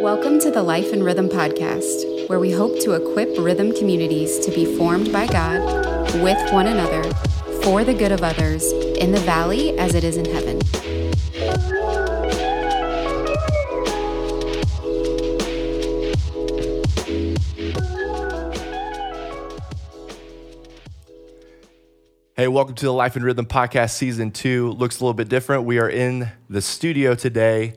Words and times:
Welcome 0.00 0.38
to 0.38 0.50
the 0.50 0.62
Life 0.62 0.94
and 0.94 1.04
Rhythm 1.04 1.28
podcast, 1.28 2.26
where 2.30 2.40
we 2.40 2.50
hope 2.50 2.80
to 2.80 2.92
equip 2.92 3.36
rhythm 3.36 3.70
communities 3.74 4.38
to 4.38 4.50
be 4.50 4.64
formed 4.78 5.12
by 5.12 5.26
God, 5.26 5.60
with 6.22 6.38
one 6.54 6.68
another, 6.68 7.02
for 7.62 7.84
the 7.84 7.92
good 7.92 8.10
of 8.10 8.22
others, 8.22 8.72
in 8.72 9.12
the 9.12 9.20
valley 9.20 9.78
as 9.78 9.94
it 9.94 10.02
is 10.02 10.16
in 10.16 10.24
heaven. 10.24 10.58
Hey, 22.36 22.48
welcome 22.48 22.74
to 22.76 22.86
the 22.86 22.92
Life 22.94 23.16
and 23.16 23.24
Rhythm 23.26 23.44
Podcast 23.44 23.90
Season 23.90 24.30
2. 24.30 24.70
Looks 24.70 24.98
a 24.98 25.04
little 25.04 25.12
bit 25.12 25.28
different. 25.28 25.64
We 25.64 25.78
are 25.78 25.90
in 25.90 26.32
the 26.48 26.62
studio 26.62 27.14
today. 27.14 27.74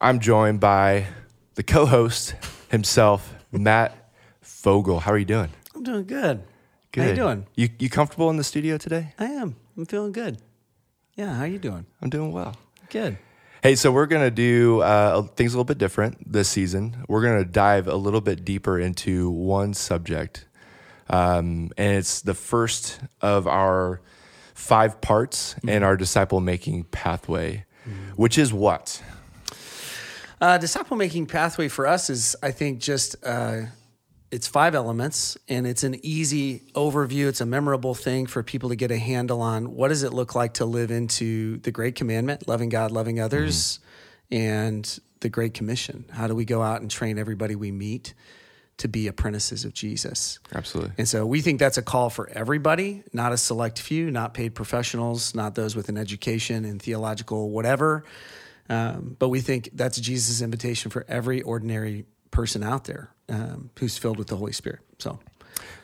I'm 0.00 0.20
joined 0.20 0.60
by 0.60 1.08
the 1.54 1.62
co 1.62 1.86
host 1.86 2.34
himself, 2.70 3.34
Matt 3.52 4.10
Fogel. 4.40 5.00
How 5.00 5.12
are 5.12 5.18
you 5.18 5.24
doing? 5.24 5.50
I'm 5.74 5.82
doing 5.82 6.04
good. 6.04 6.42
Good. 6.92 7.02
How 7.02 7.08
you 7.10 7.16
doing? 7.16 7.46
You, 7.54 7.68
you 7.78 7.90
comfortable 7.90 8.30
in 8.30 8.36
the 8.36 8.44
studio 8.44 8.78
today? 8.78 9.14
I 9.18 9.26
am. 9.26 9.56
I'm 9.76 9.86
feeling 9.86 10.12
good. 10.12 10.38
Yeah, 11.16 11.34
how 11.34 11.42
are 11.42 11.48
you 11.48 11.58
doing? 11.58 11.86
I'm 12.02 12.10
doing 12.10 12.32
well. 12.32 12.56
Good. 12.90 13.18
Hey, 13.62 13.76
so 13.76 13.90
we're 13.90 14.06
going 14.06 14.22
to 14.22 14.30
do 14.30 14.80
uh, 14.82 15.22
things 15.22 15.54
a 15.54 15.56
little 15.56 15.64
bit 15.64 15.78
different 15.78 16.30
this 16.30 16.48
season. 16.48 17.04
We're 17.08 17.22
going 17.22 17.42
to 17.42 17.50
dive 17.50 17.88
a 17.88 17.96
little 17.96 18.20
bit 18.20 18.44
deeper 18.44 18.78
into 18.78 19.30
one 19.30 19.74
subject. 19.74 20.46
Um, 21.08 21.70
and 21.76 21.96
it's 21.96 22.20
the 22.20 22.34
first 22.34 23.00
of 23.20 23.46
our 23.46 24.00
five 24.54 25.00
parts 25.00 25.56
in 25.66 25.82
our 25.82 25.96
disciple 25.96 26.40
making 26.40 26.84
pathway, 26.84 27.64
which 28.16 28.38
is 28.38 28.52
what? 28.52 29.02
Uh, 30.44 30.58
disciple 30.58 30.94
making 30.94 31.24
pathway 31.24 31.68
for 31.68 31.86
us 31.86 32.10
is, 32.10 32.36
I 32.42 32.50
think, 32.50 32.78
just 32.78 33.16
uh, 33.24 33.62
it's 34.30 34.46
five 34.46 34.74
elements, 34.74 35.38
and 35.48 35.66
it's 35.66 35.84
an 35.84 35.98
easy 36.02 36.60
overview. 36.74 37.28
It's 37.28 37.40
a 37.40 37.46
memorable 37.46 37.94
thing 37.94 38.26
for 38.26 38.42
people 38.42 38.68
to 38.68 38.76
get 38.76 38.90
a 38.90 38.98
handle 38.98 39.40
on. 39.40 39.74
What 39.74 39.88
does 39.88 40.02
it 40.02 40.12
look 40.12 40.34
like 40.34 40.52
to 40.54 40.66
live 40.66 40.90
into 40.90 41.56
the 41.60 41.70
great 41.70 41.94
commandment, 41.94 42.46
loving 42.46 42.68
God, 42.68 42.90
loving 42.90 43.20
others, 43.20 43.78
and 44.30 45.00
the 45.20 45.30
great 45.30 45.54
commission? 45.54 46.04
How 46.10 46.26
do 46.26 46.34
we 46.34 46.44
go 46.44 46.60
out 46.60 46.82
and 46.82 46.90
train 46.90 47.18
everybody 47.18 47.56
we 47.56 47.72
meet 47.72 48.12
to 48.76 48.86
be 48.86 49.06
apprentices 49.06 49.64
of 49.64 49.72
Jesus? 49.72 50.40
Absolutely. 50.54 50.92
And 50.98 51.08
so 51.08 51.24
we 51.24 51.40
think 51.40 51.58
that's 51.58 51.78
a 51.78 51.82
call 51.82 52.10
for 52.10 52.28
everybody, 52.28 53.02
not 53.14 53.32
a 53.32 53.38
select 53.38 53.78
few, 53.78 54.10
not 54.10 54.34
paid 54.34 54.54
professionals, 54.54 55.34
not 55.34 55.54
those 55.54 55.74
with 55.74 55.88
an 55.88 55.96
education 55.96 56.66
in 56.66 56.78
theological 56.78 57.48
whatever. 57.48 58.04
Um, 58.68 59.16
but 59.18 59.28
we 59.28 59.40
think 59.40 59.70
that's 59.72 60.00
Jesus' 60.00 60.40
invitation 60.40 60.90
for 60.90 61.04
every 61.08 61.42
ordinary 61.42 62.06
person 62.30 62.62
out 62.62 62.84
there 62.84 63.10
um, 63.28 63.70
who's 63.78 63.98
filled 63.98 64.18
with 64.18 64.28
the 64.28 64.36
Holy 64.36 64.52
Spirit. 64.52 64.80
So, 64.98 65.18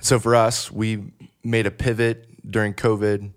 So 0.00 0.18
for 0.18 0.34
us, 0.34 0.70
we 0.70 1.12
made 1.44 1.66
a 1.66 1.70
pivot 1.70 2.26
during 2.50 2.74
COVID. 2.74 3.32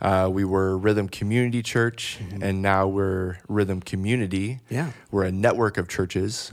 Uh, 0.00 0.28
we 0.32 0.44
were 0.44 0.76
Rhythm 0.78 1.08
Community 1.08 1.62
Church, 1.62 2.18
and 2.40 2.62
now 2.62 2.86
we're 2.86 3.38
Rhythm 3.48 3.80
Community. 3.80 4.60
Yeah. 4.68 4.92
We're 5.10 5.24
a 5.24 5.32
network 5.32 5.76
of 5.76 5.88
churches 5.88 6.52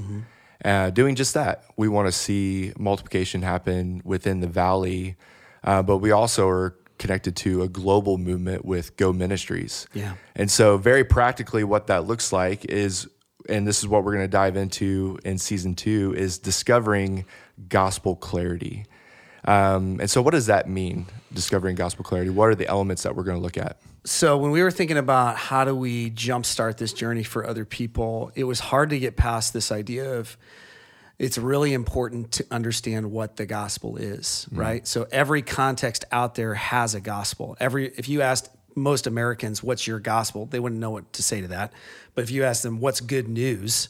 uh, 0.63 0.89
doing 0.89 1.15
just 1.15 1.35
that. 1.35 1.63
We 1.75 1.87
want 1.87 2.07
to 2.07 2.11
see 2.11 2.73
multiplication 2.77 3.43
happen 3.43 4.01
within 4.03 4.39
the 4.39 4.47
valley, 4.47 5.15
uh, 5.63 5.83
but 5.83 5.97
we 5.97 6.11
also 6.11 6.47
are 6.49 6.75
connected 6.97 7.35
to 7.37 7.61
a 7.61 7.67
global 7.67 8.17
movement 8.17 8.65
with 8.65 8.95
Go 8.97 9.13
Ministries. 9.13 9.87
Yeah. 9.93 10.15
And 10.35 10.49
so, 10.49 10.77
very 10.77 11.03
practically, 11.03 11.63
what 11.63 11.87
that 11.87 12.05
looks 12.05 12.31
like 12.31 12.65
is, 12.65 13.07
and 13.49 13.67
this 13.67 13.79
is 13.79 13.87
what 13.87 14.03
we're 14.03 14.13
going 14.13 14.25
to 14.25 14.29
dive 14.29 14.55
into 14.57 15.19
in 15.23 15.37
season 15.37 15.75
two, 15.75 16.13
is 16.17 16.37
discovering 16.37 17.25
gospel 17.69 18.15
clarity. 18.15 18.85
Um, 19.45 19.99
and 19.99 20.09
so, 20.09 20.21
what 20.21 20.31
does 20.31 20.47
that 20.47 20.69
mean, 20.69 21.05
discovering 21.33 21.75
gospel 21.75 22.03
clarity? 22.03 22.29
What 22.29 22.49
are 22.49 22.55
the 22.55 22.67
elements 22.67 23.03
that 23.03 23.15
we're 23.15 23.23
going 23.23 23.37
to 23.37 23.43
look 23.43 23.57
at? 23.57 23.77
so 24.05 24.37
when 24.37 24.51
we 24.51 24.61
were 24.61 24.71
thinking 24.71 24.97
about 24.97 25.35
how 25.35 25.65
do 25.65 25.75
we 25.75 26.11
jumpstart 26.11 26.77
this 26.77 26.93
journey 26.93 27.23
for 27.23 27.45
other 27.45 27.65
people, 27.65 28.31
it 28.35 28.43
was 28.43 28.59
hard 28.59 28.91
to 28.91 28.99
get 28.99 29.15
past 29.15 29.51
this 29.51 29.71
idea 29.71 30.17
of 30.17 30.37
it's 31.17 31.37
really 31.37 31.73
important 31.73 32.31
to 32.33 32.45
understand 32.51 33.11
what 33.11 33.37
the 33.37 33.45
gospel 33.45 33.97
is, 33.97 34.47
mm. 34.51 34.57
right? 34.57 34.87
So 34.87 35.07
every 35.11 35.41
context 35.41 36.05
out 36.11 36.35
there 36.35 36.53
has 36.55 36.93
a 36.93 37.01
gospel. 37.01 37.55
Every 37.59 37.87
if 37.97 38.09
you 38.09 38.21
asked 38.21 38.49
most 38.75 39.07
Americans 39.07 39.63
what's 39.63 39.87
your 39.87 39.99
gospel, 39.99 40.45
they 40.45 40.59
wouldn't 40.59 40.81
know 40.81 40.91
what 40.91 41.13
to 41.13 41.23
say 41.23 41.41
to 41.41 41.47
that. 41.49 41.71
But 42.13 42.23
if 42.23 42.31
you 42.31 42.43
ask 42.43 42.63
them 42.63 42.79
what's 42.79 43.01
good 43.01 43.27
news 43.27 43.89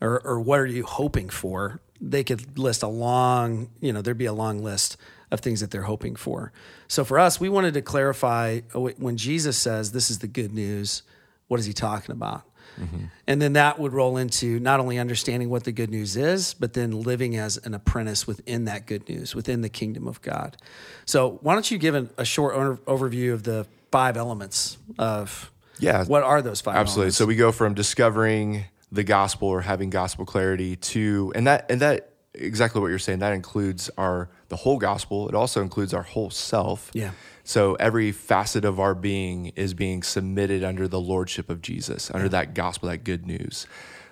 or 0.00 0.20
or 0.20 0.40
what 0.40 0.60
are 0.60 0.66
you 0.66 0.84
hoping 0.84 1.30
for, 1.30 1.80
they 2.00 2.24
could 2.24 2.58
list 2.58 2.82
a 2.82 2.88
long, 2.88 3.70
you 3.80 3.92
know, 3.92 4.02
there'd 4.02 4.18
be 4.18 4.26
a 4.26 4.32
long 4.32 4.62
list 4.62 4.96
of 5.30 5.40
things 5.40 5.60
that 5.60 5.70
they're 5.70 5.82
hoping 5.82 6.14
for. 6.14 6.52
So 6.88 7.04
for 7.04 7.18
us, 7.18 7.40
we 7.40 7.48
wanted 7.48 7.74
to 7.74 7.82
clarify 7.82 8.60
when 8.74 9.16
Jesus 9.16 9.56
says 9.56 9.92
this 9.92 10.10
is 10.10 10.20
the 10.20 10.28
good 10.28 10.52
news, 10.52 11.02
what 11.48 11.58
is 11.58 11.66
he 11.66 11.72
talking 11.72 12.12
about? 12.12 12.42
Mm-hmm. 12.80 13.04
And 13.26 13.42
then 13.42 13.54
that 13.54 13.78
would 13.78 13.92
roll 13.92 14.16
into 14.16 14.58
not 14.60 14.80
only 14.80 14.98
understanding 14.98 15.48
what 15.48 15.64
the 15.64 15.72
good 15.72 15.90
news 15.90 16.16
is, 16.16 16.54
but 16.54 16.74
then 16.74 16.90
living 17.02 17.36
as 17.36 17.56
an 17.58 17.74
apprentice 17.74 18.26
within 18.26 18.64
that 18.66 18.86
good 18.86 19.08
news, 19.08 19.34
within 19.34 19.62
the 19.62 19.68
kingdom 19.68 20.06
of 20.06 20.20
God. 20.22 20.56
So, 21.04 21.38
why 21.42 21.54
don't 21.54 21.70
you 21.70 21.78
give 21.78 21.94
an, 21.94 22.10
a 22.18 22.24
short 22.24 22.54
over- 22.54 22.76
overview 22.86 23.32
of 23.32 23.42
the 23.44 23.66
five 23.90 24.16
elements 24.16 24.78
of 24.98 25.50
Yeah. 25.78 26.04
what 26.04 26.22
are 26.22 26.42
those 26.42 26.60
five 26.60 26.76
Absolutely. 26.76 27.00
elements? 27.02 27.16
So 27.16 27.26
we 27.26 27.36
go 27.36 27.52
from 27.52 27.74
discovering 27.74 28.64
the 28.92 29.04
gospel 29.04 29.48
or 29.48 29.62
having 29.62 29.90
gospel 29.90 30.24
clarity 30.24 30.76
to 30.76 31.32
and 31.34 31.46
that 31.46 31.70
and 31.70 31.80
that 31.80 32.10
exactly 32.36 32.80
what 32.80 32.88
you're 32.88 32.98
saying 32.98 33.20
that 33.20 33.32
includes 33.32 33.90
our 33.96 34.28
the 34.48 34.56
whole 34.56 34.78
gospel. 34.78 35.28
It 35.28 35.34
also 35.34 35.62
includes 35.62 35.92
our 35.92 36.02
whole 36.02 36.30
self. 36.30 36.90
Yeah. 36.92 37.10
So 37.44 37.74
every 37.76 38.12
facet 38.12 38.64
of 38.64 38.80
our 38.80 38.94
being 38.94 39.52
is 39.56 39.74
being 39.74 40.02
submitted 40.02 40.64
under 40.64 40.88
the 40.88 41.00
lordship 41.00 41.48
of 41.48 41.62
Jesus, 41.62 42.10
under 42.12 42.28
that 42.30 42.54
gospel, 42.54 42.88
that 42.88 43.04
good 43.04 43.26
news. 43.26 43.66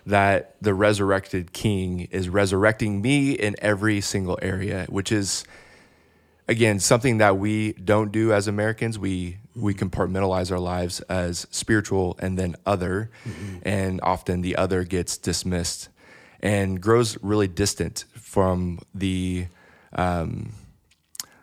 That 0.07 0.55
the 0.61 0.75
resurrected 0.75 1.53
king 1.53 2.09
is 2.11 2.29
resurrecting 2.29 3.01
me 3.01 3.33
in 3.33 3.57
every 3.59 4.01
single 4.01 4.39
area, 4.43 4.87
which 4.89 5.11
is 5.11 5.45
again 6.47 6.79
something 6.79 7.19
that 7.19 7.39
we 7.39 7.73
don't 7.73 8.13
do 8.13 8.33
as 8.33 8.47
Americans. 8.47 8.99
We 8.99 9.39
we 9.57 9.75
mm-hmm. 9.75 9.89
compartmentalize 9.89 10.53
our 10.53 10.59
lives 10.59 11.01
as 11.03 11.47
spiritual 11.51 12.17
and 12.21 12.39
then 12.39 12.57
other, 12.67 13.11
mm-hmm. 13.27 13.59
and 13.63 14.01
often 14.03 14.43
the 14.43 14.57
other 14.57 14.85
gets 14.85 15.17
dismissed 15.17 15.89
and 16.41 16.81
grows 16.81 17.17
really 17.23 17.49
distant 17.49 18.05
from 18.15 18.81
the 18.95 19.47
um, 19.95 20.53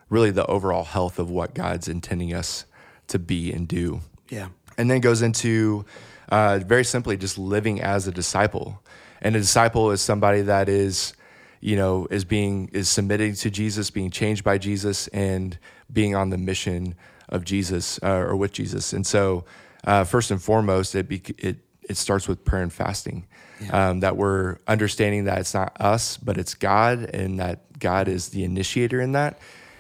really 0.10 0.32
the 0.32 0.46
overall 0.46 0.84
health 0.84 1.20
of 1.20 1.30
what 1.30 1.54
God's 1.54 1.88
intending 1.88 2.34
us 2.34 2.66
to 3.08 3.18
be 3.18 3.52
and 3.52 3.68
do. 3.68 4.02
Yeah. 4.30 4.50
and 4.78 4.90
then 4.90 5.02
goes 5.02 5.22
into 5.22 5.86
uh, 6.30 6.60
very 6.60 6.86
simply 6.86 7.18
just 7.18 7.38
living 7.38 7.82
as 7.82 8.08
a 8.08 8.12
disciple. 8.12 8.82
And 9.22 9.36
a 9.36 9.40
disciple 9.40 9.92
is 9.92 10.02
somebody 10.02 10.42
that 10.42 10.70
is 10.70 11.14
you 11.60 11.76
know 11.76 12.08
is 12.10 12.26
being 12.26 12.70
is 12.74 12.90
submitting 12.90 13.36
to 13.36 13.52
jesus 13.52 13.92
being 13.92 14.10
changed 14.10 14.44
by 14.44 14.58
jesus 14.58 15.08
and 15.10 15.60
being 15.94 16.16
on 16.16 16.32
the 16.32 16.38
mission 16.38 16.96
of 17.30 17.44
jesus 17.46 18.00
uh, 18.02 18.08
or 18.10 18.36
with 18.36 18.52
jesus. 18.52 18.94
And 18.94 19.06
so 19.06 19.46
uh, 19.84 20.04
first 20.04 20.32
and 20.32 20.42
foremost 20.42 20.96
it, 20.96 21.08
be, 21.08 21.22
it 21.38 21.58
it 21.92 21.98
starts 21.98 22.28
with 22.28 22.44
prayer 22.44 22.64
and 22.64 22.74
fasting 22.74 23.28
um, 23.72 24.00
that 24.00 24.18
we're 24.18 24.58
understanding 24.68 25.26
that 25.26 25.38
it's 25.38 25.54
not 25.54 25.80
us 25.80 26.18
but 26.18 26.38
it's 26.38 26.56
god 26.56 27.04
and 27.14 27.40
that 27.40 27.78
god 27.78 28.08
is 28.08 28.30
the 28.30 28.44
initiator 28.44 29.00
in 29.00 29.12
that 29.12 29.40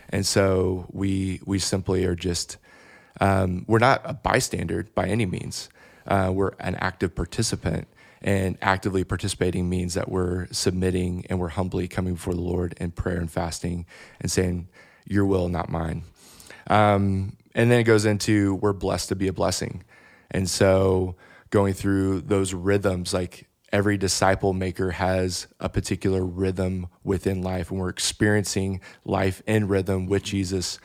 and 0.09 0.25
so 0.25 0.85
we 0.91 1.39
we 1.45 1.57
simply 1.57 2.05
are 2.05 2.15
just 2.15 2.57
um, 3.21 3.65
we're 3.67 3.79
not 3.79 4.01
a 4.03 4.13
bystander 4.13 4.87
by 4.95 5.07
any 5.07 5.25
means. 5.25 5.69
Uh, 6.07 6.31
we're 6.33 6.53
an 6.59 6.75
active 6.75 7.13
participant, 7.13 7.87
and 8.21 8.57
actively 8.61 9.03
participating 9.03 9.69
means 9.69 9.93
that 9.93 10.09
we're 10.09 10.47
submitting 10.51 11.25
and 11.29 11.39
we're 11.39 11.49
humbly 11.49 11.87
coming 11.87 12.15
before 12.15 12.33
the 12.33 12.41
Lord 12.41 12.73
in 12.79 12.91
prayer 12.91 13.17
and 13.17 13.29
fasting 13.31 13.85
and 14.19 14.31
saying, 14.31 14.67
Your 15.05 15.25
will, 15.25 15.49
not 15.49 15.69
mine. 15.69 16.03
Um, 16.67 17.37
and 17.53 17.69
then 17.69 17.79
it 17.79 17.83
goes 17.83 18.05
into 18.05 18.55
we're 18.55 18.73
blessed 18.73 19.09
to 19.09 19.15
be 19.15 19.27
a 19.27 19.33
blessing. 19.33 19.83
And 20.31 20.49
so 20.49 21.15
going 21.51 21.73
through 21.73 22.21
those 22.21 22.53
rhythms, 22.53 23.13
like 23.13 23.47
every 23.71 23.97
disciple 23.97 24.53
maker 24.53 24.91
has 24.91 25.47
a 25.59 25.69
particular 25.69 26.25
rhythm 26.25 26.87
within 27.03 27.41
life, 27.41 27.71
and 27.71 27.79
we're 27.79 27.89
experiencing 27.89 28.81
life 29.05 29.41
in 29.45 29.67
rhythm 29.67 30.07
with 30.07 30.23
Jesus. 30.23 30.79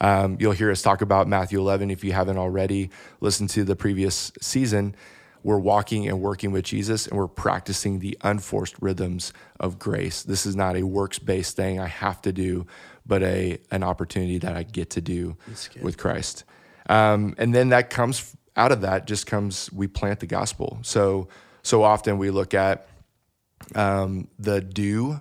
Um, 0.00 0.36
you'll 0.40 0.52
hear 0.52 0.70
us 0.70 0.82
talk 0.82 1.02
about 1.02 1.28
Matthew 1.28 1.58
11 1.58 1.90
if 1.90 2.02
you 2.04 2.12
haven't 2.12 2.38
already 2.38 2.90
listened 3.20 3.50
to 3.50 3.64
the 3.64 3.76
previous 3.76 4.32
season. 4.40 4.94
We're 5.44 5.58
walking 5.58 6.08
and 6.08 6.20
working 6.20 6.52
with 6.52 6.64
Jesus 6.64 7.06
and 7.06 7.18
we're 7.18 7.26
practicing 7.26 7.98
the 7.98 8.16
unforced 8.22 8.76
rhythms 8.80 9.32
of 9.58 9.78
grace. 9.78 10.22
This 10.22 10.46
is 10.46 10.54
not 10.54 10.76
a 10.76 10.84
works 10.84 11.18
based 11.18 11.56
thing 11.56 11.80
I 11.80 11.88
have 11.88 12.22
to 12.22 12.32
do, 12.32 12.66
but 13.04 13.22
a, 13.22 13.58
an 13.70 13.82
opportunity 13.82 14.38
that 14.38 14.56
I 14.56 14.62
get 14.62 14.90
to 14.90 15.00
do 15.00 15.36
with 15.82 15.98
Christ. 15.98 16.44
Um, 16.88 17.34
and 17.38 17.54
then 17.54 17.70
that 17.70 17.90
comes 17.90 18.36
out 18.56 18.72
of 18.72 18.82
that, 18.82 19.06
just 19.06 19.26
comes 19.26 19.72
we 19.72 19.86
plant 19.86 20.20
the 20.20 20.26
gospel. 20.26 20.78
So, 20.82 21.28
so 21.62 21.82
often 21.82 22.18
we 22.18 22.30
look 22.30 22.54
at 22.54 22.86
um, 23.74 24.28
the 24.38 24.60
do 24.60 25.20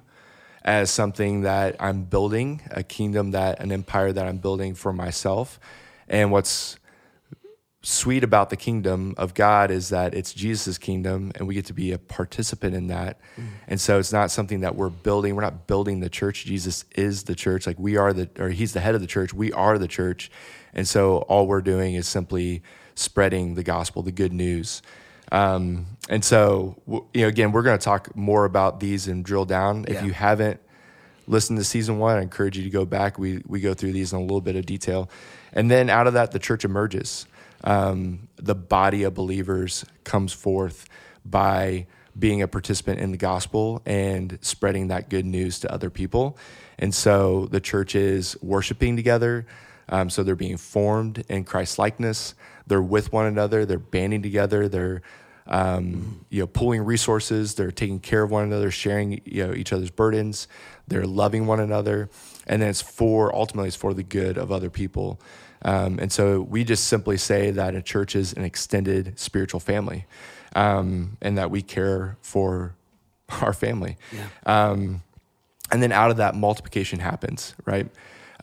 as 0.63 0.91
something 0.91 1.41
that 1.41 1.75
I'm 1.79 2.03
building, 2.03 2.61
a 2.71 2.83
kingdom 2.83 3.31
that, 3.31 3.59
an 3.59 3.71
empire 3.71 4.11
that 4.13 4.27
I'm 4.27 4.37
building 4.37 4.75
for 4.75 4.93
myself. 4.93 5.59
And 6.07 6.31
what's 6.31 6.77
sweet 7.83 8.23
about 8.23 8.51
the 8.51 8.55
kingdom 8.55 9.15
of 9.17 9.33
God 9.33 9.71
is 9.71 9.89
that 9.89 10.13
it's 10.13 10.33
Jesus' 10.33 10.77
kingdom 10.77 11.31
and 11.35 11.47
we 11.47 11.55
get 11.55 11.65
to 11.65 11.73
be 11.73 11.91
a 11.91 11.97
participant 11.97 12.75
in 12.75 12.87
that. 12.87 13.19
Mm. 13.37 13.47
And 13.67 13.81
so 13.81 13.97
it's 13.97 14.13
not 14.13 14.29
something 14.29 14.61
that 14.61 14.75
we're 14.75 14.89
building. 14.89 15.35
We're 15.35 15.41
not 15.41 15.65
building 15.65 15.99
the 15.99 16.09
church. 16.09 16.45
Jesus 16.45 16.85
is 16.95 17.23
the 17.23 17.33
church. 17.33 17.65
Like 17.65 17.79
we 17.79 17.97
are 17.97 18.13
the, 18.13 18.29
or 18.37 18.49
he's 18.49 18.73
the 18.73 18.81
head 18.81 18.93
of 18.93 19.01
the 19.01 19.07
church. 19.07 19.33
We 19.33 19.51
are 19.53 19.79
the 19.79 19.87
church. 19.87 20.29
And 20.73 20.87
so 20.87 21.19
all 21.19 21.47
we're 21.47 21.61
doing 21.61 21.95
is 21.95 22.07
simply 22.07 22.61
spreading 22.95 23.55
the 23.55 23.63
gospel, 23.63 24.01
the 24.01 24.11
good 24.11 24.33
news. 24.33 24.81
Um, 25.31 25.85
and 26.09 26.23
so, 26.23 26.75
you 27.13 27.21
know, 27.21 27.27
again, 27.27 27.51
we're 27.51 27.61
going 27.63 27.77
to 27.77 27.83
talk 27.83 28.15
more 28.15 28.45
about 28.45 28.79
these 28.79 29.07
and 29.07 29.23
drill 29.23 29.45
down. 29.45 29.85
If 29.87 29.95
yeah. 29.95 30.05
you 30.05 30.11
haven't 30.11 30.59
listened 31.27 31.57
to 31.59 31.63
season 31.63 31.99
one, 31.99 32.17
I 32.17 32.21
encourage 32.21 32.57
you 32.57 32.63
to 32.63 32.69
go 32.69 32.85
back. 32.85 33.17
We, 33.17 33.41
we 33.45 33.61
go 33.61 33.73
through 33.73 33.93
these 33.93 34.11
in 34.11 34.19
a 34.19 34.21
little 34.21 34.41
bit 34.41 34.55
of 34.55 34.65
detail. 34.65 35.09
And 35.53 35.71
then 35.71 35.89
out 35.89 36.07
of 36.07 36.13
that, 36.13 36.31
the 36.31 36.39
church 36.39 36.65
emerges. 36.65 37.25
Um, 37.63 38.27
the 38.37 38.55
body 38.55 39.03
of 39.03 39.13
believers 39.13 39.85
comes 40.03 40.33
forth 40.33 40.89
by 41.23 41.87
being 42.17 42.41
a 42.41 42.47
participant 42.47 42.99
in 42.99 43.11
the 43.11 43.17
gospel 43.17 43.81
and 43.85 44.37
spreading 44.41 44.89
that 44.89 45.09
good 45.09 45.25
news 45.25 45.59
to 45.59 45.71
other 45.71 45.89
people. 45.89 46.37
And 46.77 46.93
so 46.93 47.45
the 47.45 47.61
church 47.61 47.95
is 47.95 48.35
worshiping 48.41 48.95
together. 48.95 49.45
Um, 49.87 50.09
so 50.09 50.23
they're 50.23 50.35
being 50.35 50.57
formed 50.57 51.23
in 51.29 51.43
Christ 51.43 51.79
likeness. 51.79 52.33
They're 52.67 52.81
with 52.81 53.11
one 53.11 53.25
another. 53.25 53.65
They're 53.65 53.79
banding 53.79 54.21
together. 54.21 54.67
They're 54.67 55.01
um, 55.47 56.25
you 56.29 56.39
know, 56.39 56.47
pooling 56.47 56.83
resources. 56.83 57.55
They're 57.55 57.71
taking 57.71 57.99
care 57.99 58.23
of 58.23 58.31
one 58.31 58.43
another, 58.43 58.71
sharing 58.71 59.21
you 59.25 59.47
know 59.47 59.53
each 59.53 59.73
other's 59.73 59.91
burdens. 59.91 60.47
They're 60.87 61.05
loving 61.05 61.45
one 61.45 61.59
another, 61.59 62.09
and 62.47 62.61
then 62.61 62.69
it's 62.69 62.81
for 62.81 63.33
ultimately 63.35 63.67
it's 63.67 63.75
for 63.75 63.93
the 63.93 64.03
good 64.03 64.37
of 64.37 64.51
other 64.51 64.69
people. 64.69 65.19
Um, 65.63 65.99
and 65.99 66.11
so 66.11 66.41
we 66.41 66.63
just 66.63 66.85
simply 66.85 67.17
say 67.17 67.51
that 67.51 67.75
a 67.75 67.81
church 67.81 68.15
is 68.15 68.33
an 68.33 68.43
extended 68.43 69.19
spiritual 69.19 69.59
family, 69.59 70.05
um, 70.55 71.17
and 71.21 71.37
that 71.37 71.51
we 71.51 71.61
care 71.61 72.17
for 72.21 72.75
our 73.41 73.53
family. 73.53 73.97
Yeah. 74.11 74.27
Um, 74.45 75.03
and 75.71 75.81
then 75.81 75.91
out 75.91 76.11
of 76.11 76.17
that, 76.17 76.35
multiplication 76.35 76.99
happens, 76.99 77.55
right? 77.65 77.89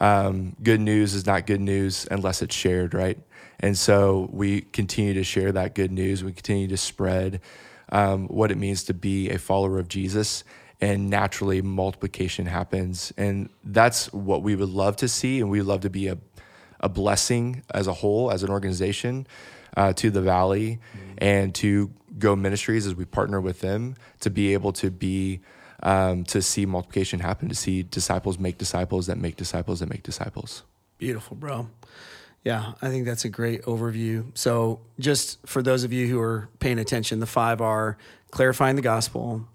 Um, 0.00 0.56
good 0.62 0.80
news 0.80 1.14
is 1.14 1.26
not 1.26 1.46
good 1.46 1.60
news 1.60 2.06
unless 2.10 2.42
it's 2.42 2.54
shared, 2.54 2.94
right? 2.94 3.18
And 3.60 3.76
so 3.76 4.28
we 4.32 4.60
continue 4.60 5.14
to 5.14 5.24
share 5.24 5.50
that 5.52 5.74
good 5.74 5.90
news. 5.90 6.22
We 6.22 6.32
continue 6.32 6.68
to 6.68 6.76
spread 6.76 7.40
um, 7.90 8.28
what 8.28 8.50
it 8.50 8.56
means 8.56 8.84
to 8.84 8.94
be 8.94 9.30
a 9.30 9.38
follower 9.38 9.78
of 9.78 9.88
Jesus. 9.88 10.44
And 10.80 11.10
naturally, 11.10 11.60
multiplication 11.60 12.46
happens. 12.46 13.12
And 13.16 13.48
that's 13.64 14.12
what 14.12 14.42
we 14.42 14.54
would 14.54 14.68
love 14.68 14.96
to 14.96 15.08
see. 15.08 15.40
And 15.40 15.50
we 15.50 15.62
love 15.62 15.80
to 15.80 15.90
be 15.90 16.06
a, 16.06 16.18
a 16.78 16.88
blessing 16.88 17.64
as 17.74 17.88
a 17.88 17.92
whole, 17.92 18.30
as 18.30 18.44
an 18.44 18.50
organization, 18.50 19.26
uh, 19.76 19.92
to 19.94 20.10
the 20.10 20.22
Valley 20.22 20.78
mm-hmm. 20.96 21.14
and 21.18 21.54
to 21.56 21.90
Go 22.18 22.36
Ministries 22.36 22.86
as 22.86 22.94
we 22.94 23.04
partner 23.04 23.40
with 23.40 23.60
them 23.60 23.96
to 24.20 24.30
be 24.30 24.52
able 24.52 24.72
to 24.74 24.90
be. 24.90 25.40
Um, 25.80 26.24
to 26.24 26.42
see 26.42 26.66
multiplication 26.66 27.20
happen, 27.20 27.48
to 27.48 27.54
see 27.54 27.84
disciples 27.84 28.36
make 28.36 28.58
disciples 28.58 29.06
that 29.06 29.16
make 29.16 29.36
disciples 29.36 29.78
that 29.78 29.88
make 29.88 30.02
disciples. 30.02 30.64
Beautiful, 30.98 31.36
bro. 31.36 31.68
Yeah, 32.44 32.72
I 32.80 32.88
think 32.88 33.04
that's 33.04 33.24
a 33.24 33.28
great 33.28 33.62
overview. 33.62 34.26
So, 34.34 34.80
just 34.98 35.44
for 35.46 35.62
those 35.62 35.84
of 35.84 35.92
you 35.92 36.06
who 36.06 36.20
are 36.20 36.48
paying 36.60 36.78
attention, 36.78 37.20
the 37.20 37.26
five 37.26 37.60
are 37.60 37.98
clarifying 38.30 38.76
the 38.76 38.82
gospel, 38.82 39.46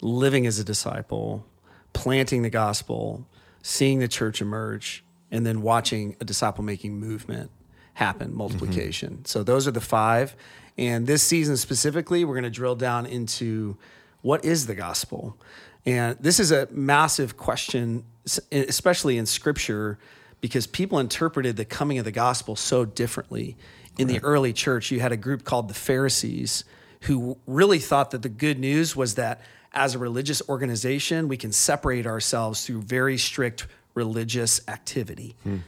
living 0.00 0.46
as 0.46 0.58
a 0.58 0.64
disciple, 0.64 1.44
planting 1.92 2.42
the 2.42 2.50
gospel, 2.50 3.26
seeing 3.62 3.98
the 3.98 4.08
church 4.08 4.40
emerge, 4.40 5.02
and 5.30 5.46
then 5.46 5.62
watching 5.62 6.16
a 6.20 6.24
disciple 6.24 6.62
making 6.62 7.00
movement 7.00 7.50
happen, 7.94 8.34
multiplication. 8.34 9.14
Mm-hmm. 9.14 9.24
So, 9.24 9.42
those 9.42 9.66
are 9.66 9.72
the 9.72 9.80
five. 9.80 10.36
And 10.78 11.06
this 11.06 11.22
season 11.22 11.56
specifically, 11.56 12.24
we're 12.24 12.34
going 12.34 12.44
to 12.44 12.50
drill 12.50 12.76
down 12.76 13.06
into 13.06 13.78
what 14.20 14.44
is 14.44 14.66
the 14.66 14.74
gospel? 14.74 15.38
And 15.86 16.18
this 16.18 16.40
is 16.40 16.50
a 16.50 16.66
massive 16.72 17.36
question, 17.36 18.04
especially 18.50 19.18
in 19.18 19.26
scripture 19.26 19.98
because 20.40 20.66
people 20.66 20.98
interpreted 20.98 21.56
the 21.56 21.64
coming 21.64 21.98
of 21.98 22.04
the 22.04 22.12
gospel 22.12 22.56
so 22.56 22.84
differently. 22.84 23.56
In 23.96 24.08
right. 24.08 24.20
the 24.20 24.26
early 24.26 24.52
church, 24.52 24.90
you 24.90 25.00
had 25.00 25.12
a 25.12 25.16
group 25.16 25.44
called 25.44 25.68
the 25.68 25.74
Pharisees 25.74 26.64
who 27.02 27.38
really 27.46 27.78
thought 27.78 28.10
that 28.10 28.22
the 28.22 28.28
good 28.28 28.58
news 28.58 28.94
was 28.94 29.14
that 29.14 29.40
as 29.72 29.94
a 29.94 29.98
religious 29.98 30.42
organization, 30.48 31.28
we 31.28 31.36
can 31.36 31.52
separate 31.52 32.06
ourselves 32.06 32.66
through 32.66 32.82
very 32.82 33.16
strict 33.16 33.66
religious 33.94 34.60
activity. 34.68 35.36
Hmm. 35.44 35.58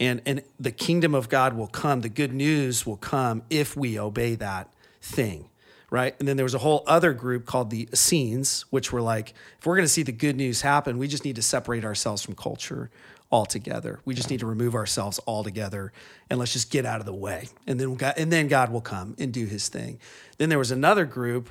And, 0.00 0.22
and 0.24 0.42
the 0.58 0.72
kingdom 0.72 1.14
of 1.14 1.28
God 1.28 1.54
will 1.54 1.66
come, 1.66 2.00
the 2.00 2.08
good 2.08 2.32
news 2.32 2.86
will 2.86 2.96
come 2.96 3.42
if 3.50 3.76
we 3.76 3.98
obey 3.98 4.34
that 4.36 4.72
thing 5.00 5.48
right? 5.90 6.14
And 6.18 6.26
then 6.26 6.36
there 6.36 6.44
was 6.44 6.54
a 6.54 6.58
whole 6.58 6.82
other 6.86 7.12
group 7.12 7.46
called 7.46 7.70
the 7.70 7.88
Essenes, 7.92 8.64
which 8.70 8.92
were 8.92 9.02
like, 9.02 9.34
if 9.58 9.66
we're 9.66 9.76
going 9.76 9.84
to 9.84 9.92
see 9.92 10.02
the 10.02 10.12
good 10.12 10.36
news 10.36 10.62
happen, 10.62 10.98
we 10.98 11.08
just 11.08 11.24
need 11.24 11.36
to 11.36 11.42
separate 11.42 11.84
ourselves 11.84 12.22
from 12.22 12.34
culture 12.34 12.90
altogether. 13.30 14.00
We 14.04 14.14
just 14.14 14.30
need 14.30 14.40
to 14.40 14.46
remove 14.46 14.74
ourselves 14.74 15.18
altogether 15.26 15.92
and 16.30 16.38
let's 16.38 16.52
just 16.52 16.70
get 16.70 16.86
out 16.86 17.00
of 17.00 17.06
the 17.06 17.14
way. 17.14 17.48
And 17.66 17.80
then 17.80 17.94
God, 17.96 18.14
and 18.16 18.32
then 18.32 18.48
God 18.48 18.70
will 18.70 18.80
come 18.80 19.16
and 19.18 19.32
do 19.32 19.46
his 19.46 19.68
thing. 19.68 19.98
Then 20.38 20.48
there 20.48 20.58
was 20.58 20.70
another 20.70 21.04
group 21.04 21.50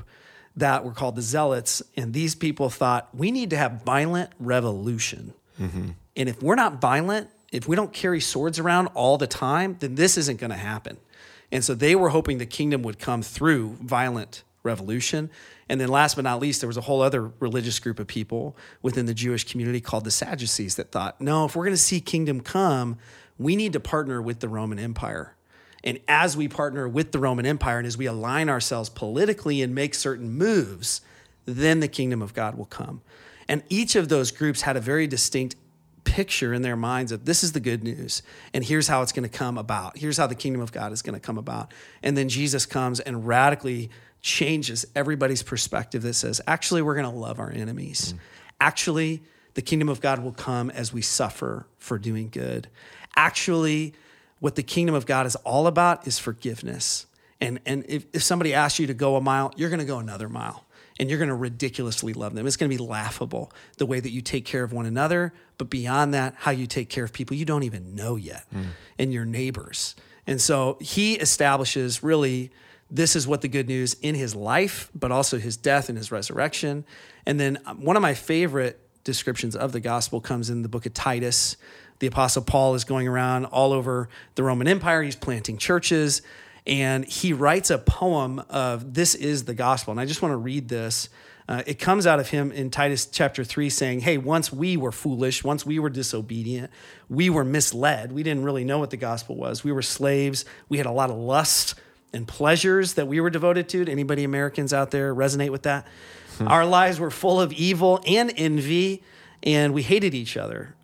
that 0.55 0.85
were 0.85 0.91
called 0.91 1.15
the 1.15 1.21
zealots 1.21 1.81
and 1.97 2.13
these 2.13 2.35
people 2.35 2.69
thought 2.69 3.09
we 3.13 3.31
need 3.31 3.49
to 3.49 3.57
have 3.57 3.83
violent 3.83 4.29
revolution. 4.39 5.33
Mm-hmm. 5.59 5.89
And 6.15 6.29
if 6.29 6.41
we're 6.41 6.55
not 6.55 6.79
violent, 6.79 7.29
if 7.51 7.67
we 7.67 7.75
don't 7.75 7.91
carry 7.91 8.19
swords 8.19 8.59
around 8.59 8.87
all 8.93 9.17
the 9.17 9.27
time, 9.27 9.77
then 9.79 9.95
this 9.95 10.17
isn't 10.17 10.39
going 10.39 10.51
to 10.51 10.57
happen. 10.57 10.97
And 11.53 11.63
so 11.63 11.75
they 11.75 11.95
were 11.95 12.09
hoping 12.09 12.39
the 12.39 12.47
kingdom 12.47 12.81
would 12.81 12.97
come 12.97 13.21
through 13.21 13.77
violent 13.79 14.43
revolution. 14.63 15.29
And 15.69 15.79
then 15.79 15.87
last 15.87 16.15
but 16.15 16.23
not 16.23 16.39
least, 16.39 16.61
there 16.61 16.67
was 16.67 16.77
a 16.77 16.81
whole 16.81 17.01
other 17.01 17.31
religious 17.39 17.79
group 17.79 17.99
of 17.99 18.07
people 18.07 18.57
within 18.81 19.05
the 19.05 19.13
Jewish 19.13 19.49
community 19.49 19.79
called 19.79 20.03
the 20.03 20.11
Sadducees 20.11 20.75
that 20.77 20.91
thought, 20.91 21.21
no, 21.21 21.45
if 21.45 21.55
we're 21.55 21.65
going 21.65 21.75
to 21.75 21.77
see 21.77 22.01
kingdom 22.01 22.41
come, 22.41 22.97
we 23.37 23.55
need 23.55 23.71
to 23.73 23.79
partner 23.79 24.19
with 24.19 24.39
the 24.39 24.49
Roman 24.49 24.79
Empire. 24.79 25.35
And 25.83 25.99
as 26.07 26.35
we 26.35 26.47
partner 26.47 26.87
with 26.87 27.11
the 27.11 27.19
Roman 27.19 27.45
Empire 27.45 27.77
and 27.77 27.85
as 27.85 27.99
we 27.99 28.07
align 28.07 28.49
ourselves 28.49 28.89
politically 28.89 29.61
and 29.61 29.75
make 29.75 29.93
certain 29.93 30.31
moves, 30.31 31.01
then 31.45 31.81
the 31.81 31.87
kingdom 31.87 32.23
of 32.23 32.33
God 32.33 32.57
will 32.57 32.65
come. 32.65 33.01
And 33.47 33.61
each 33.69 33.95
of 33.95 34.09
those 34.09 34.31
groups 34.31 34.61
had 34.61 34.75
a 34.75 34.81
very 34.81 35.05
distinct 35.05 35.55
picture 36.03 36.53
in 36.53 36.61
their 36.61 36.75
minds 36.75 37.11
of 37.11 37.25
this 37.25 37.43
is 37.43 37.53
the 37.53 37.59
good 37.59 37.83
news 37.83 38.21
and 38.53 38.63
here's 38.63 38.87
how 38.87 39.01
it's 39.01 39.11
going 39.11 39.27
to 39.27 39.37
come 39.37 39.57
about. 39.57 39.97
Here's 39.97 40.17
how 40.17 40.27
the 40.27 40.35
kingdom 40.35 40.61
of 40.61 40.71
God 40.71 40.91
is 40.91 41.01
going 41.01 41.13
to 41.13 41.19
come 41.19 41.37
about. 41.37 41.73
And 42.01 42.17
then 42.17 42.29
Jesus 42.29 42.65
comes 42.65 42.99
and 42.99 43.27
radically 43.27 43.89
changes 44.21 44.85
everybody's 44.95 45.43
perspective 45.43 46.01
that 46.03 46.13
says, 46.13 46.41
actually, 46.47 46.81
we're 46.81 46.95
going 46.95 47.11
to 47.11 47.17
love 47.17 47.39
our 47.39 47.51
enemies. 47.51 48.13
Mm. 48.13 48.19
Actually, 48.59 49.23
the 49.53 49.61
kingdom 49.61 49.89
of 49.89 50.01
God 50.01 50.19
will 50.23 50.31
come 50.31 50.69
as 50.69 50.93
we 50.93 51.01
suffer 51.01 51.67
for 51.77 51.99
doing 51.99 52.29
good. 52.29 52.69
Actually, 53.15 53.93
what 54.39 54.55
the 54.55 54.63
kingdom 54.63 54.95
of 54.95 55.05
God 55.05 55.25
is 55.25 55.35
all 55.37 55.67
about 55.67 56.07
is 56.07 56.19
forgiveness. 56.19 57.05
And, 57.39 57.59
and 57.65 57.85
if, 57.87 58.05
if 58.13 58.23
somebody 58.23 58.53
asks 58.53 58.79
you 58.79 58.87
to 58.87 58.93
go 58.93 59.15
a 59.15 59.21
mile, 59.21 59.53
you're 59.57 59.69
going 59.69 59.79
to 59.79 59.85
go 59.85 59.99
another 59.99 60.29
mile 60.29 60.65
and 60.99 61.09
you're 61.09 61.19
going 61.19 61.29
to 61.29 61.35
ridiculously 61.35 62.13
love 62.13 62.35
them. 62.35 62.45
It's 62.45 62.57
going 62.57 62.69
to 62.69 62.77
be 62.77 62.83
laughable 62.83 63.51
the 63.77 63.85
way 63.85 63.99
that 63.99 64.11
you 64.11 64.21
take 64.21 64.45
care 64.45 64.63
of 64.63 64.73
one 64.73 64.85
another, 64.85 65.33
but 65.57 65.69
beyond 65.69 66.13
that, 66.13 66.35
how 66.37 66.51
you 66.51 66.67
take 66.67 66.89
care 66.89 67.03
of 67.03 67.13
people 67.13 67.35
you 67.35 67.45
don't 67.45 67.63
even 67.63 67.95
know 67.95 68.15
yet 68.15 68.45
mm. 68.53 68.65
and 68.99 69.13
your 69.13 69.25
neighbors. 69.25 69.95
And 70.27 70.39
so 70.39 70.77
he 70.79 71.15
establishes 71.15 72.03
really 72.03 72.51
this 72.89 73.15
is 73.15 73.27
what 73.27 73.41
the 73.41 73.47
good 73.47 73.67
news 73.67 73.95
in 73.95 74.13
his 74.13 74.35
life, 74.35 74.91
but 74.93 75.11
also 75.11 75.39
his 75.39 75.57
death 75.57 75.89
and 75.89 75.97
his 75.97 76.11
resurrection. 76.11 76.85
And 77.25 77.39
then 77.39 77.57
um, 77.65 77.83
one 77.83 77.95
of 77.95 78.01
my 78.03 78.13
favorite 78.13 78.79
descriptions 79.03 79.55
of 79.55 79.71
the 79.71 79.79
gospel 79.79 80.21
comes 80.21 80.49
in 80.49 80.61
the 80.61 80.69
book 80.69 80.85
of 80.85 80.93
Titus. 80.93 81.57
The 81.99 82.07
apostle 82.07 82.43
Paul 82.43 82.75
is 82.75 82.83
going 82.83 83.07
around 83.07 83.45
all 83.45 83.73
over 83.73 84.09
the 84.35 84.43
Roman 84.43 84.67
Empire. 84.67 85.01
He's 85.01 85.15
planting 85.15 85.57
churches 85.57 86.21
and 86.65 87.05
he 87.05 87.33
writes 87.33 87.69
a 87.69 87.77
poem 87.77 88.43
of 88.49 88.93
this 88.93 89.15
is 89.15 89.45
the 89.45 89.53
gospel. 89.53 89.91
And 89.91 89.99
I 89.99 90.05
just 90.05 90.21
want 90.21 90.31
to 90.31 90.37
read 90.37 90.69
this. 90.69 91.09
Uh, 91.47 91.61
it 91.67 91.77
comes 91.77 92.07
out 92.07 92.21
of 92.21 92.29
him 92.29 92.53
in 92.53 92.69
Titus 92.69 93.05
chapter 93.05 93.43
3 93.43 93.69
saying, 93.69 93.99
Hey, 93.99 94.17
once 94.17 94.51
we 94.53 94.77
were 94.77 94.93
foolish, 94.93 95.43
once 95.43 95.65
we 95.65 95.77
were 95.77 95.89
disobedient, 95.89 96.71
we 97.09 97.29
were 97.29 97.43
misled. 97.43 98.13
We 98.13 98.23
didn't 98.23 98.43
really 98.43 98.63
know 98.63 98.79
what 98.79 98.91
the 98.91 98.97
gospel 98.97 99.35
was. 99.35 99.63
We 99.63 99.73
were 99.73 99.81
slaves. 99.81 100.45
We 100.69 100.77
had 100.77 100.85
a 100.85 100.91
lot 100.91 101.09
of 101.09 101.17
lust 101.17 101.75
and 102.13 102.27
pleasures 102.27 102.93
that 102.93 103.07
we 103.07 103.19
were 103.19 103.29
devoted 103.29 103.67
to. 103.69 103.85
Anybody 103.89 104.23
Americans 104.23 104.71
out 104.71 104.91
there 104.91 105.13
resonate 105.13 105.49
with 105.49 105.63
that? 105.63 105.85
Hmm. 106.37 106.47
Our 106.47 106.65
lives 106.65 106.99
were 106.99 107.11
full 107.11 107.41
of 107.41 107.51
evil 107.51 108.01
and 108.07 108.31
envy, 108.37 109.03
and 109.41 109.73
we 109.73 109.81
hated 109.81 110.13
each 110.13 110.37
other. 110.37 110.75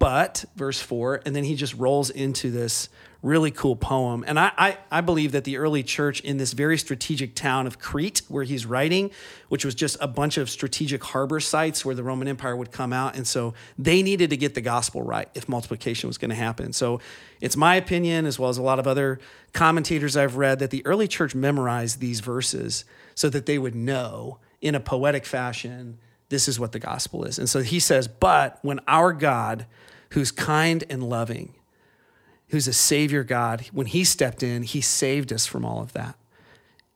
But, 0.00 0.44
verse 0.56 0.80
4, 0.80 1.22
and 1.26 1.34
then 1.34 1.44
he 1.44 1.54
just 1.54 1.74
rolls 1.74 2.10
into 2.10 2.50
this 2.50 2.88
really 3.20 3.50
cool 3.50 3.74
poem. 3.74 4.24
And 4.26 4.38
I, 4.38 4.52
I, 4.56 4.78
I, 4.92 5.00
believe 5.00 5.32
that 5.32 5.42
the 5.42 5.56
early 5.56 5.82
church 5.82 6.20
in 6.20 6.36
this 6.36 6.52
very 6.52 6.78
strategic 6.78 7.34
town 7.34 7.66
of 7.66 7.80
Crete, 7.80 8.22
where 8.28 8.44
he's 8.44 8.64
writing, 8.64 9.10
which 9.48 9.64
was 9.64 9.74
just 9.74 9.96
a 10.00 10.06
bunch 10.06 10.38
of 10.38 10.48
strategic 10.48 11.02
harbor 11.02 11.40
sites 11.40 11.84
where 11.84 11.96
the 11.96 12.04
Roman 12.04 12.28
Empire 12.28 12.54
would 12.54 12.70
come 12.70 12.92
out. 12.92 13.16
And 13.16 13.26
so 13.26 13.54
they 13.76 14.02
needed 14.02 14.30
to 14.30 14.36
get 14.36 14.54
the 14.54 14.60
gospel 14.60 15.02
right 15.02 15.28
if 15.34 15.48
multiplication 15.48 16.06
was 16.06 16.16
going 16.16 16.28
to 16.28 16.36
happen. 16.36 16.72
So 16.72 17.00
it's 17.40 17.56
my 17.56 17.74
opinion, 17.74 18.24
as 18.24 18.38
well 18.38 18.50
as 18.50 18.58
a 18.58 18.62
lot 18.62 18.78
of 18.78 18.86
other 18.86 19.18
commentators 19.52 20.16
I've 20.16 20.36
read, 20.36 20.60
that 20.60 20.70
the 20.70 20.86
early 20.86 21.08
church 21.08 21.34
memorized 21.34 21.98
these 21.98 22.20
verses 22.20 22.84
so 23.16 23.28
that 23.30 23.46
they 23.46 23.58
would 23.58 23.74
know 23.74 24.38
in 24.60 24.76
a 24.76 24.80
poetic 24.80 25.26
fashion 25.26 25.98
this 26.28 26.46
is 26.46 26.60
what 26.60 26.72
the 26.72 26.78
gospel 26.78 27.24
is. 27.24 27.38
And 27.38 27.48
so 27.48 27.62
he 27.62 27.80
says, 27.80 28.06
But 28.06 28.58
when 28.62 28.80
our 28.86 29.12
God, 29.12 29.66
who's 30.10 30.30
kind 30.30 30.84
and 30.88 31.02
loving, 31.02 31.54
who's 32.48 32.68
a 32.68 32.72
savior 32.72 33.24
God, 33.24 33.66
when 33.72 33.86
he 33.86 34.04
stepped 34.04 34.42
in, 34.42 34.62
he 34.62 34.80
saved 34.80 35.32
us 35.32 35.46
from 35.46 35.64
all 35.64 35.80
of 35.80 35.92
that. 35.92 36.16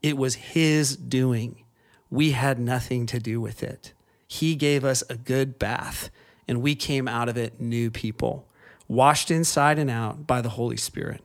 It 0.02 0.16
was 0.16 0.34
his 0.34 0.96
doing. 0.96 1.64
We 2.10 2.32
had 2.32 2.58
nothing 2.58 3.06
to 3.06 3.20
do 3.20 3.40
with 3.40 3.62
it. 3.62 3.92
He 4.26 4.54
gave 4.54 4.84
us 4.84 5.02
a 5.08 5.16
good 5.16 5.58
bath, 5.58 6.10
and 6.48 6.62
we 6.62 6.74
came 6.74 7.06
out 7.06 7.28
of 7.28 7.36
it 7.36 7.60
new 7.60 7.90
people, 7.90 8.48
washed 8.88 9.30
inside 9.30 9.78
and 9.78 9.90
out 9.90 10.26
by 10.26 10.40
the 10.40 10.50
Holy 10.50 10.76
Spirit. 10.76 11.22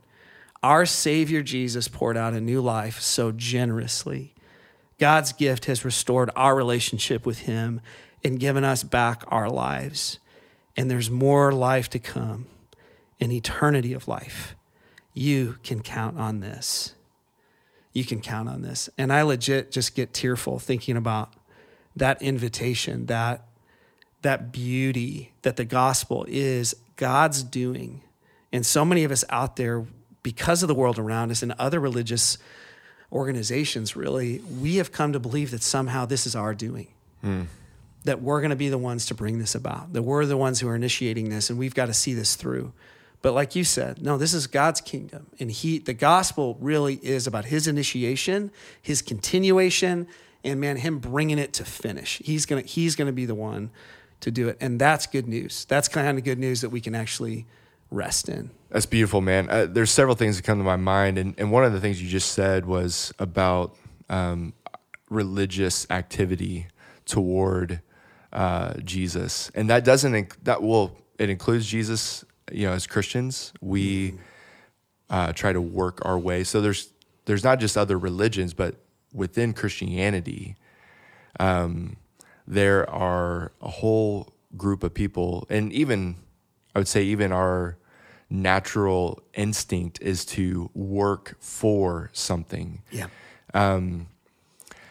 Our 0.62 0.86
Savior 0.86 1.42
Jesus 1.42 1.88
poured 1.88 2.16
out 2.16 2.34
a 2.34 2.40
new 2.40 2.60
life 2.60 3.00
so 3.00 3.32
generously. 3.32 4.34
God's 4.98 5.32
gift 5.32 5.66
has 5.66 5.84
restored 5.84 6.30
our 6.36 6.54
relationship 6.54 7.24
with 7.24 7.40
Him 7.40 7.80
and 8.24 8.40
given 8.40 8.64
us 8.64 8.82
back 8.82 9.22
our 9.28 9.48
lives. 9.48 10.18
And 10.76 10.90
there's 10.90 11.10
more 11.10 11.52
life 11.52 11.88
to 11.90 11.98
come 11.98 12.46
an 13.20 13.32
eternity 13.32 13.92
of 13.92 14.08
life. 14.08 14.54
You 15.14 15.56
can 15.62 15.80
count 15.80 16.18
on 16.18 16.40
this. 16.40 16.94
You 17.92 18.04
can 18.04 18.20
count 18.20 18.48
on 18.48 18.62
this. 18.62 18.88
And 18.96 19.12
I 19.12 19.22
legit 19.22 19.72
just 19.72 19.94
get 19.94 20.12
tearful 20.12 20.58
thinking 20.58 20.96
about 20.96 21.32
that 21.96 22.22
invitation, 22.22 23.06
that 23.06 23.44
that 24.22 24.52
beauty 24.52 25.32
that 25.42 25.56
the 25.56 25.64
gospel 25.64 26.24
is 26.28 26.74
God's 26.96 27.42
doing. 27.42 28.02
And 28.52 28.64
so 28.64 28.84
many 28.84 29.04
of 29.04 29.10
us 29.10 29.24
out 29.28 29.56
there, 29.56 29.86
because 30.22 30.62
of 30.62 30.68
the 30.68 30.74
world 30.74 30.98
around 30.98 31.30
us 31.30 31.42
and 31.42 31.52
other 31.52 31.80
religious 31.80 32.38
organizations, 33.12 33.96
really, 33.96 34.40
we 34.60 34.76
have 34.76 34.92
come 34.92 35.12
to 35.12 35.20
believe 35.20 35.50
that 35.50 35.62
somehow 35.62 36.06
this 36.06 36.26
is 36.26 36.34
our 36.34 36.54
doing. 36.54 36.88
Mm. 37.24 37.46
That 38.04 38.22
we're 38.22 38.40
going 38.40 38.50
to 38.50 38.56
be 38.56 38.68
the 38.68 38.78
ones 38.78 39.06
to 39.06 39.14
bring 39.14 39.38
this 39.38 39.54
about, 39.54 39.92
that 39.92 40.02
we're 40.02 40.24
the 40.26 40.36
ones 40.36 40.60
who 40.60 40.68
are 40.68 40.76
initiating 40.76 41.28
this, 41.28 41.50
and 41.50 41.58
we've 41.58 41.74
got 41.74 41.86
to 41.86 41.94
see 41.94 42.14
this 42.14 42.36
through. 42.36 42.72
But 43.20 43.32
like 43.32 43.56
you 43.56 43.64
said, 43.64 44.00
no, 44.00 44.16
this 44.16 44.32
is 44.32 44.46
God's 44.46 44.80
kingdom. 44.80 45.26
And 45.40 45.50
he 45.50 45.78
the 45.78 45.94
gospel 45.94 46.56
really 46.60 46.94
is 47.02 47.26
about 47.26 47.46
his 47.46 47.66
initiation, 47.66 48.50
his 48.80 49.02
continuation, 49.02 50.06
and 50.44 50.60
man, 50.60 50.76
him 50.76 50.98
bringing 50.98 51.38
it 51.38 51.52
to 51.54 51.64
finish. 51.64 52.20
He's 52.24 52.46
going 52.46 52.62
to 52.62 52.68
he's 52.68 52.94
going 52.94 53.06
to 53.06 53.12
be 53.12 53.26
the 53.26 53.34
one 53.34 53.70
to 54.20 54.30
do 54.30 54.48
it. 54.48 54.56
And 54.60 54.80
that's 54.80 55.06
good 55.06 55.28
news. 55.28 55.64
That's 55.64 55.88
kind 55.88 56.18
of 56.18 56.24
good 56.24 56.38
news 56.38 56.60
that 56.60 56.70
we 56.70 56.80
can 56.80 56.94
actually 56.94 57.46
rest 57.90 58.28
in. 58.28 58.50
That's 58.70 58.86
beautiful, 58.86 59.20
man. 59.20 59.48
Uh, 59.48 59.66
there's 59.68 59.90
several 59.90 60.14
things 60.14 60.36
that 60.36 60.42
come 60.44 60.58
to 60.58 60.64
my 60.64 60.76
mind. 60.76 61.18
And, 61.18 61.34
and 61.38 61.50
one 61.50 61.64
of 61.64 61.72
the 61.72 61.80
things 61.80 62.02
you 62.02 62.08
just 62.08 62.32
said 62.32 62.66
was 62.66 63.12
about 63.18 63.76
um, 64.08 64.52
religious 65.08 65.86
activity 65.90 66.66
toward 67.06 67.80
uh, 68.32 68.74
Jesus. 68.84 69.50
And 69.54 69.70
that 69.70 69.84
doesn't, 69.84 70.44
that 70.44 70.62
will, 70.62 70.96
it 71.18 71.30
includes 71.30 71.66
Jesus 71.66 72.24
you 72.52 72.66
know, 72.66 72.72
as 72.72 72.86
Christians, 72.86 73.52
we 73.60 74.14
uh, 75.10 75.32
try 75.32 75.52
to 75.52 75.60
work 75.60 76.00
our 76.04 76.18
way. 76.18 76.44
So 76.44 76.60
there's 76.60 76.92
there's 77.24 77.44
not 77.44 77.60
just 77.60 77.76
other 77.76 77.98
religions, 77.98 78.54
but 78.54 78.76
within 79.12 79.52
Christianity, 79.52 80.56
um, 81.38 81.96
there 82.46 82.88
are 82.88 83.52
a 83.60 83.68
whole 83.68 84.32
group 84.56 84.82
of 84.82 84.94
people, 84.94 85.46
and 85.50 85.72
even 85.72 86.16
I 86.74 86.78
would 86.78 86.88
say 86.88 87.04
even 87.04 87.32
our 87.32 87.76
natural 88.30 89.22
instinct 89.34 90.00
is 90.02 90.24
to 90.24 90.70
work 90.74 91.36
for 91.40 92.10
something. 92.12 92.82
Yeah. 92.90 93.06
Um, 93.54 94.08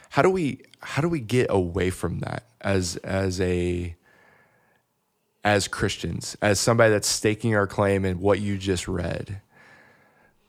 how 0.09 0.21
do 0.21 0.29
we 0.29 0.61
how 0.81 1.01
do 1.01 1.09
we 1.09 1.19
get 1.19 1.47
away 1.49 1.89
from 1.89 2.19
that 2.19 2.43
as 2.61 2.97
as 2.97 3.39
a 3.41 3.95
as 5.47 5.69
Christians, 5.69 6.35
as 6.41 6.59
somebody 6.59 6.91
that's 6.91 7.07
staking 7.07 7.55
our 7.55 7.67
claim 7.67 8.03
in 8.03 8.19
what 8.19 8.41
you 8.41 8.57
just 8.57 8.85
read, 8.85 9.39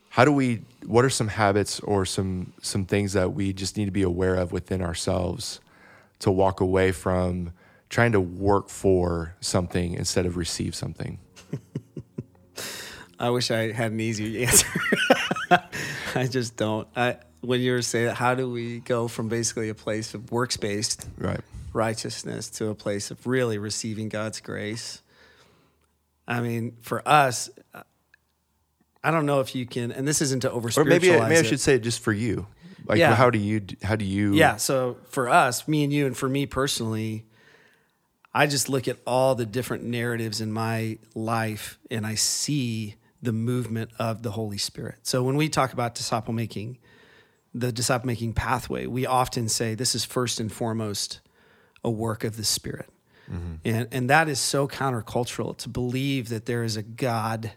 how 0.09 0.25
do 0.25 0.33
we 0.33 0.65
what 0.85 1.05
are 1.05 1.11
some 1.11 1.29
habits 1.29 1.79
or 1.79 2.05
some 2.05 2.53
some 2.63 2.85
things 2.85 3.13
that 3.13 3.33
we 3.33 3.53
just 3.53 3.77
need 3.77 3.85
to 3.85 3.93
be 3.93 4.03
aware 4.03 4.35
of 4.35 4.51
within 4.51 4.83
ourselves 4.83 5.61
to 6.19 6.33
walk 6.33 6.61
away 6.61 6.91
from 6.91 7.53
trying 7.89 8.11
to 8.11 8.21
work 8.21 8.69
for 8.69 9.37
something 9.41 9.95
instead 9.95 10.27
of 10.27 10.37
receive 10.37 10.75
something? 10.75 11.21
I 13.21 13.31
wish 13.31 13.53
I 13.53 13.71
had 13.71 13.93
an 13.93 14.01
easier 14.01 14.49
answer. 14.49 14.67
I 16.17 16.27
just 16.27 16.57
don't. 16.57 16.89
I 16.97 17.19
when 17.41 17.61
you 17.61 17.71
were 17.71 17.83
saying 17.83 18.17
how 18.17 18.35
do 18.35 18.51
we 18.51 18.81
go 18.81 19.07
from 19.07 19.29
basically 19.29 19.69
a 19.69 19.77
place 19.77 20.15
of 20.15 20.33
works 20.33 20.57
based 20.57 21.09
right 21.19 21.45
righteousness 21.79 22.51
to 22.51 22.69
a 22.69 22.75
place 22.75 23.11
of 23.11 23.27
really 23.27 23.57
receiving 23.57 24.09
God's 24.09 24.41
grace. 24.41 25.03
I 26.27 26.41
mean, 26.41 26.77
for 26.83 27.07
us, 27.09 27.49
I 29.03 29.11
don't 29.11 29.25
know 29.25 29.41
if 29.41 29.55
you 29.55 29.65
can, 29.65 29.93
and 29.93 30.07
this 30.07 30.21
isn't 30.21 30.41
to 30.41 30.51
over 30.51 30.69
Or 30.77 30.85
maybe, 30.85 31.11
maybe 31.11 31.37
I 31.37 31.43
should 31.43 31.61
say 31.61 31.77
it 31.77 31.83
just 31.83 32.01
for 32.01 32.13
you. 32.13 32.47
Like, 32.85 32.99
yeah. 32.99 33.15
how 33.15 33.31
do 33.31 33.39
you, 33.39 33.63
how 33.83 33.97
do 33.97 34.05
you? 34.05 34.35
Yeah. 34.35 34.57
So 34.57 34.99
for 35.09 35.29
us, 35.29 35.69
me 35.69 35.85
and 35.85 35.93
you, 35.93 36.07
and 36.07 36.17
for 36.17 36.29
me 36.29 36.47
personally, 36.47 37.25
I 38.35 38.47
just 38.47 38.69
look 38.69 38.89
at 38.89 38.99
all 39.07 39.35
the 39.35 39.47
different 39.47 39.85
narratives 39.85 40.41
in 40.41 40.53
my 40.53 40.99
life 41.15 41.79
and 41.91 42.07
I 42.07 42.15
see 42.15 42.97
the 43.23 43.33
movement 43.33 43.91
of 43.99 44.23
the 44.23 44.33
Holy 44.33 44.59
Spirit. 44.59 44.97
So 45.03 45.23
when 45.23 45.37
we 45.37 45.49
talk 45.49 45.73
about 45.73 45.95
disciple 45.95 46.35
making, 46.35 46.79
the 47.55 47.73
disciple 47.73 48.07
making 48.07 48.35
pathway, 48.35 48.87
we 48.87 49.07
often 49.07 49.49
say 49.49 49.75
this 49.75 49.95
is 49.95 50.05
first 50.05 50.41
and 50.41 50.53
foremost 50.53 51.21
a 51.85 51.91
work 51.91 52.25
of 52.25 52.37
the 52.37 52.45
Spirit. 52.45 52.89
Mm-hmm. 53.31 53.55
And, 53.65 53.89
and 53.93 54.11
that 54.11 54.29
is 54.29 54.41
so 54.41 54.67
countercultural 54.67 55.57
to 55.59 55.69
believe 55.69 56.29
that 56.31 56.47
there 56.47 56.65
is 56.65 56.77
a 56.77 56.83
God 56.83 57.53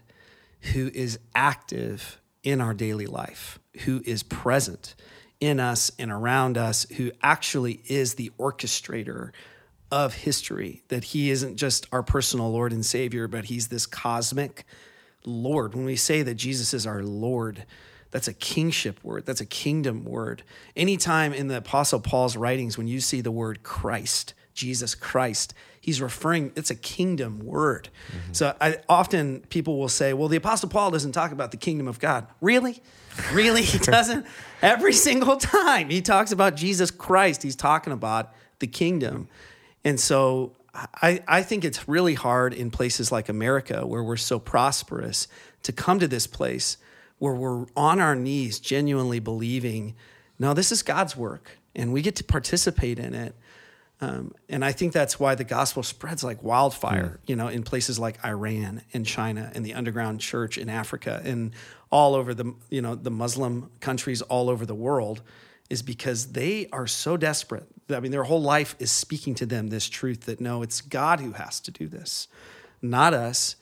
who 0.72 0.90
is 0.94 1.18
active 1.34 2.20
in 2.42 2.60
our 2.60 2.74
daily 2.74 3.06
life, 3.06 3.58
who 3.84 4.02
is 4.04 4.22
present 4.22 4.94
in 5.40 5.58
us 5.58 5.90
and 5.98 6.10
around 6.10 6.56
us, 6.56 6.86
who 6.96 7.10
actually 7.22 7.82
is 7.86 8.14
the 8.14 8.30
orchestrator 8.38 9.30
of 9.90 10.14
history, 10.14 10.82
that 10.88 11.04
he 11.04 11.30
isn't 11.30 11.56
just 11.56 11.86
our 11.92 12.02
personal 12.02 12.50
Lord 12.50 12.72
and 12.72 12.84
Savior, 12.84 13.28
but 13.28 13.46
he's 13.46 13.68
this 13.68 13.86
cosmic 13.86 14.64
Lord. 15.24 15.74
When 15.74 15.84
we 15.84 15.96
say 15.96 16.22
that 16.22 16.34
Jesus 16.34 16.72
is 16.72 16.86
our 16.86 17.02
Lord, 17.02 17.64
that's 18.12 18.28
a 18.28 18.34
kingship 18.34 19.02
word. 19.02 19.26
That's 19.26 19.40
a 19.40 19.46
kingdom 19.46 20.04
word. 20.04 20.44
Anytime 20.76 21.32
in 21.32 21.48
the 21.48 21.56
Apostle 21.56 21.98
Paul's 21.98 22.36
writings, 22.36 22.78
when 22.78 22.86
you 22.86 23.00
see 23.00 23.20
the 23.22 23.32
word 23.32 23.62
Christ, 23.62 24.34
Jesus 24.54 24.94
Christ, 24.94 25.54
he's 25.80 26.00
referring, 26.00 26.52
it's 26.54 26.70
a 26.70 26.76
kingdom 26.76 27.40
word. 27.40 27.88
Mm-hmm. 28.08 28.32
So 28.34 28.54
I, 28.60 28.78
often 28.88 29.40
people 29.48 29.78
will 29.78 29.88
say, 29.88 30.12
well, 30.12 30.28
the 30.28 30.36
Apostle 30.36 30.68
Paul 30.68 30.90
doesn't 30.90 31.12
talk 31.12 31.32
about 31.32 31.50
the 31.52 31.56
kingdom 31.56 31.88
of 31.88 31.98
God. 31.98 32.26
Really? 32.42 32.82
Really? 33.32 33.62
He 33.62 33.78
doesn't? 33.82 34.26
Every 34.60 34.92
single 34.92 35.38
time 35.38 35.88
he 35.88 36.02
talks 36.02 36.32
about 36.32 36.54
Jesus 36.54 36.90
Christ, 36.90 37.42
he's 37.42 37.56
talking 37.56 37.94
about 37.94 38.34
the 38.58 38.66
kingdom. 38.66 39.26
And 39.84 39.98
so 39.98 40.52
I, 40.74 41.22
I 41.26 41.42
think 41.42 41.64
it's 41.64 41.88
really 41.88 42.14
hard 42.14 42.52
in 42.52 42.70
places 42.70 43.10
like 43.10 43.30
America 43.30 43.86
where 43.86 44.02
we're 44.02 44.16
so 44.18 44.38
prosperous 44.38 45.28
to 45.62 45.72
come 45.72 45.98
to 45.98 46.08
this 46.08 46.26
place 46.26 46.76
where 47.22 47.34
we're 47.34 47.66
on 47.76 48.00
our 48.00 48.16
knees 48.16 48.58
genuinely 48.58 49.20
believing, 49.20 49.94
no, 50.40 50.52
this 50.52 50.72
is 50.72 50.82
God's 50.82 51.16
work 51.16 51.56
and 51.72 51.92
we 51.92 52.02
get 52.02 52.16
to 52.16 52.24
participate 52.24 52.98
in 52.98 53.14
it. 53.14 53.36
Um, 54.00 54.34
and 54.48 54.64
I 54.64 54.72
think 54.72 54.92
that's 54.92 55.20
why 55.20 55.36
the 55.36 55.44
gospel 55.44 55.84
spreads 55.84 56.24
like 56.24 56.42
wildfire, 56.42 57.20
mm. 57.22 57.28
you 57.28 57.36
know, 57.36 57.46
in 57.46 57.62
places 57.62 57.96
like 57.96 58.18
Iran 58.24 58.82
and 58.92 59.06
China 59.06 59.52
and 59.54 59.64
the 59.64 59.74
underground 59.74 60.20
church 60.20 60.58
in 60.58 60.68
Africa 60.68 61.22
and 61.24 61.52
all 61.92 62.16
over 62.16 62.34
the, 62.34 62.54
you 62.70 62.82
know, 62.82 62.96
the 62.96 63.12
Muslim 63.12 63.70
countries 63.78 64.20
all 64.22 64.50
over 64.50 64.66
the 64.66 64.74
world 64.74 65.22
is 65.70 65.80
because 65.80 66.32
they 66.32 66.66
are 66.72 66.88
so 66.88 67.16
desperate. 67.16 67.68
I 67.88 68.00
mean, 68.00 68.10
their 68.10 68.24
whole 68.24 68.42
life 68.42 68.74
is 68.80 68.90
speaking 68.90 69.36
to 69.36 69.46
them 69.46 69.68
this 69.68 69.88
truth 69.88 70.22
that 70.22 70.40
no, 70.40 70.62
it's 70.62 70.80
God 70.80 71.20
who 71.20 71.34
has 71.34 71.60
to 71.60 71.70
do 71.70 71.86
this, 71.86 72.26
not 72.82 73.14
us. 73.14 73.54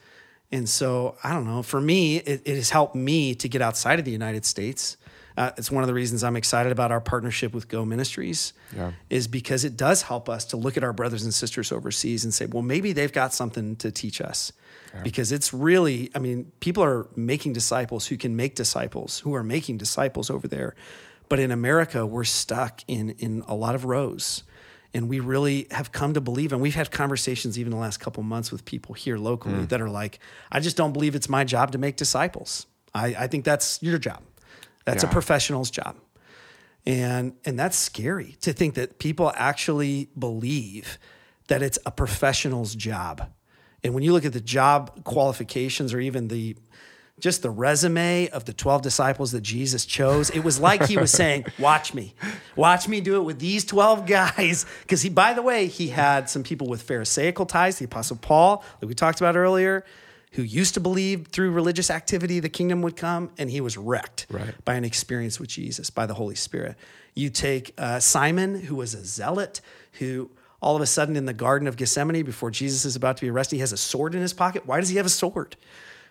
And 0.51 0.67
so 0.67 1.15
I 1.23 1.31
don't 1.33 1.45
know. 1.45 1.63
For 1.63 1.79
me, 1.79 2.17
it, 2.17 2.41
it 2.45 2.55
has 2.55 2.69
helped 2.69 2.95
me 2.95 3.35
to 3.35 3.47
get 3.47 3.61
outside 3.61 3.99
of 3.99 4.05
the 4.05 4.11
United 4.11 4.45
States. 4.45 4.97
Uh, 5.37 5.51
it's 5.57 5.71
one 5.71 5.81
of 5.81 5.87
the 5.87 5.93
reasons 5.93 6.25
I'm 6.25 6.35
excited 6.35 6.73
about 6.73 6.91
our 6.91 6.99
partnership 6.99 7.53
with 7.53 7.69
Go 7.69 7.85
Ministries, 7.85 8.51
Yeah. 8.75 8.91
is 9.09 9.29
because 9.29 9.63
it 9.63 9.77
does 9.77 10.01
help 10.01 10.27
us 10.27 10.43
to 10.45 10.57
look 10.57 10.75
at 10.75 10.83
our 10.83 10.91
brothers 10.91 11.23
and 11.23 11.33
sisters 11.33 11.71
overseas 11.71 12.25
and 12.25 12.33
say, 12.33 12.47
well, 12.47 12.61
maybe 12.63 12.91
they've 12.91 13.13
got 13.13 13.33
something 13.33 13.77
to 13.77 13.91
teach 13.91 14.19
us. 14.19 14.51
Because 15.03 15.31
it's 15.31 15.53
really, 15.53 16.11
I 16.13 16.19
mean, 16.19 16.51
people 16.59 16.83
are 16.83 17.07
making 17.15 17.53
disciples 17.53 18.07
who 18.07 18.17
can 18.17 18.35
make 18.35 18.55
disciples, 18.55 19.19
who 19.19 19.33
are 19.35 19.43
making 19.43 19.77
disciples 19.77 20.29
over 20.29 20.49
there. 20.49 20.75
But 21.29 21.39
in 21.39 21.49
America, 21.49 22.05
we're 22.05 22.25
stuck 22.25 22.81
in 22.89 23.11
in 23.11 23.41
a 23.47 23.55
lot 23.55 23.73
of 23.73 23.85
rows. 23.85 24.43
And 24.93 25.07
we 25.07 25.19
really 25.21 25.67
have 25.71 25.91
come 25.91 26.13
to 26.15 26.21
believe, 26.21 26.51
and 26.51 26.61
we've 26.61 26.75
had 26.75 26.91
conversations 26.91 27.57
even 27.57 27.71
the 27.71 27.77
last 27.77 27.99
couple 27.99 28.23
months 28.23 28.51
with 28.51 28.65
people 28.65 28.93
here 28.93 29.17
locally 29.17 29.63
mm. 29.63 29.69
that 29.69 29.79
are 29.79 29.89
like, 29.89 30.19
I 30.51 30.59
just 30.59 30.75
don't 30.75 30.91
believe 30.91 31.15
it's 31.15 31.29
my 31.29 31.45
job 31.45 31.71
to 31.71 31.77
make 31.77 31.95
disciples. 31.95 32.65
I, 32.93 33.15
I 33.17 33.27
think 33.27 33.45
that's 33.45 33.81
your 33.81 33.97
job. 33.97 34.21
That's 34.83 35.03
a 35.03 35.07
professional's 35.07 35.71
job. 35.71 35.95
And 36.85 37.33
and 37.45 37.57
that's 37.57 37.77
scary 37.77 38.35
to 38.41 38.53
think 38.53 38.73
that 38.73 38.97
people 38.97 39.31
actually 39.35 40.09
believe 40.17 40.97
that 41.47 41.61
it's 41.61 41.77
a 41.85 41.91
professional's 41.91 42.75
job. 42.75 43.29
And 43.83 43.93
when 43.93 44.03
you 44.03 44.13
look 44.13 44.25
at 44.25 44.33
the 44.33 44.41
job 44.41 45.03
qualifications 45.03 45.93
or 45.93 45.99
even 45.99 46.27
the 46.27 46.57
just 47.21 47.41
the 47.41 47.49
resume 47.49 48.27
of 48.29 48.45
the 48.45 48.53
12 48.53 48.81
disciples 48.81 49.31
that 49.31 49.41
Jesus 49.41 49.85
chose, 49.85 50.29
it 50.31 50.41
was 50.41 50.59
like 50.59 50.85
he 50.87 50.97
was 50.97 51.11
saying, 51.11 51.45
Watch 51.59 51.93
me. 51.93 52.13
Watch 52.55 52.87
me 52.87 52.99
do 52.99 53.15
it 53.17 53.23
with 53.23 53.39
these 53.39 53.63
12 53.63 54.05
guys. 54.05 54.65
Because 54.81 55.01
he, 55.01 55.09
by 55.09 55.33
the 55.33 55.41
way, 55.41 55.67
he 55.67 55.87
had 55.89 56.29
some 56.29 56.43
people 56.43 56.67
with 56.67 56.81
Pharisaical 56.81 57.45
ties, 57.45 57.77
the 57.79 57.85
Apostle 57.85 58.17
Paul, 58.17 58.63
that 58.81 58.87
we 58.87 58.93
talked 58.93 59.21
about 59.21 59.35
earlier, 59.37 59.85
who 60.33 60.41
used 60.41 60.73
to 60.73 60.79
believe 60.79 61.27
through 61.27 61.51
religious 61.51 61.89
activity 61.89 62.39
the 62.39 62.49
kingdom 62.49 62.81
would 62.81 62.95
come, 62.97 63.31
and 63.37 63.49
he 63.49 63.61
was 63.61 63.77
wrecked 63.77 64.25
Right. 64.29 64.53
by 64.65 64.75
an 64.75 64.83
experience 64.83 65.39
with 65.39 65.49
Jesus, 65.49 65.89
by 65.89 66.05
the 66.05 66.13
Holy 66.15 66.35
Spirit. 66.35 66.75
You 67.13 67.29
take 67.29 67.73
uh, 67.77 67.99
Simon, 67.99 68.61
who 68.61 68.75
was 68.75 68.93
a 68.93 69.03
zealot, 69.05 69.61
who 69.99 70.29
all 70.61 70.75
of 70.75 70.81
a 70.81 70.85
sudden 70.85 71.15
in 71.17 71.25
the 71.25 71.33
Garden 71.33 71.67
of 71.67 71.75
Gethsemane, 71.75 72.23
before 72.23 72.51
Jesus 72.51 72.85
is 72.85 72.95
about 72.95 73.17
to 73.17 73.21
be 73.21 73.29
arrested, 73.29 73.55
he 73.57 73.59
has 73.61 73.73
a 73.73 73.77
sword 73.77 74.15
in 74.15 74.21
his 74.21 74.31
pocket. 74.31 74.65
Why 74.65 74.79
does 74.79 74.89
he 74.89 74.97
have 74.97 75.05
a 75.05 75.09
sword? 75.09 75.55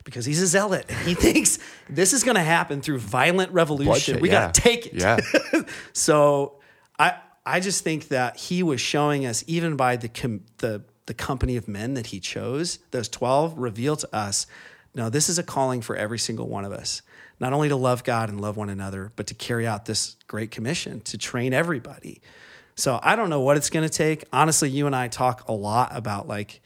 Because 0.04 0.24
he's 0.24 0.40
a 0.40 0.46
zealot. 0.46 0.86
And 0.88 0.98
he 1.08 1.14
thinks 1.14 1.58
this 1.88 2.12
is 2.12 2.24
going 2.24 2.36
to 2.36 2.42
happen 2.42 2.80
through 2.80 2.98
violent 2.98 3.52
revolution. 3.52 3.90
Bloodshed, 3.90 4.20
we 4.20 4.30
yeah. 4.30 4.46
got 4.46 4.54
to 4.54 4.60
take 4.60 4.86
it. 4.86 4.94
Yeah. 4.94 5.18
So 5.92 6.60
I 6.98 7.16
I 7.44 7.60
just 7.60 7.84
think 7.84 8.08
that 8.08 8.36
he 8.36 8.62
was 8.62 8.80
showing 8.80 9.26
us 9.26 9.44
even 9.46 9.76
by 9.76 9.96
the 9.96 10.08
com- 10.08 10.44
the 10.58 10.84
the 11.06 11.14
company 11.14 11.56
of 11.56 11.66
men 11.66 11.94
that 11.94 12.06
he 12.06 12.20
chose, 12.20 12.78
those 12.92 13.08
12 13.08 13.58
reveal 13.58 13.96
to 13.96 14.14
us, 14.14 14.46
no, 14.94 15.10
this 15.10 15.28
is 15.28 15.38
a 15.38 15.42
calling 15.42 15.80
for 15.80 15.96
every 15.96 16.18
single 16.18 16.48
one 16.48 16.64
of 16.64 16.72
us. 16.72 17.02
Not 17.40 17.52
only 17.52 17.68
to 17.68 17.76
love 17.76 18.04
God 18.04 18.28
and 18.28 18.40
love 18.40 18.56
one 18.56 18.70
another, 18.70 19.12
but 19.16 19.26
to 19.28 19.34
carry 19.34 19.66
out 19.66 19.86
this 19.86 20.16
great 20.26 20.50
commission 20.50 21.00
to 21.02 21.18
train 21.18 21.52
everybody. 21.52 22.20
So 22.76 23.00
I 23.02 23.16
don't 23.16 23.30
know 23.30 23.40
what 23.40 23.56
it's 23.56 23.70
going 23.70 23.88
to 23.88 23.92
take. 23.92 24.24
Honestly, 24.32 24.70
you 24.70 24.86
and 24.86 24.94
I 24.94 25.08
talk 25.08 25.48
a 25.48 25.52
lot 25.52 25.90
about 25.92 26.28
like 26.28 26.60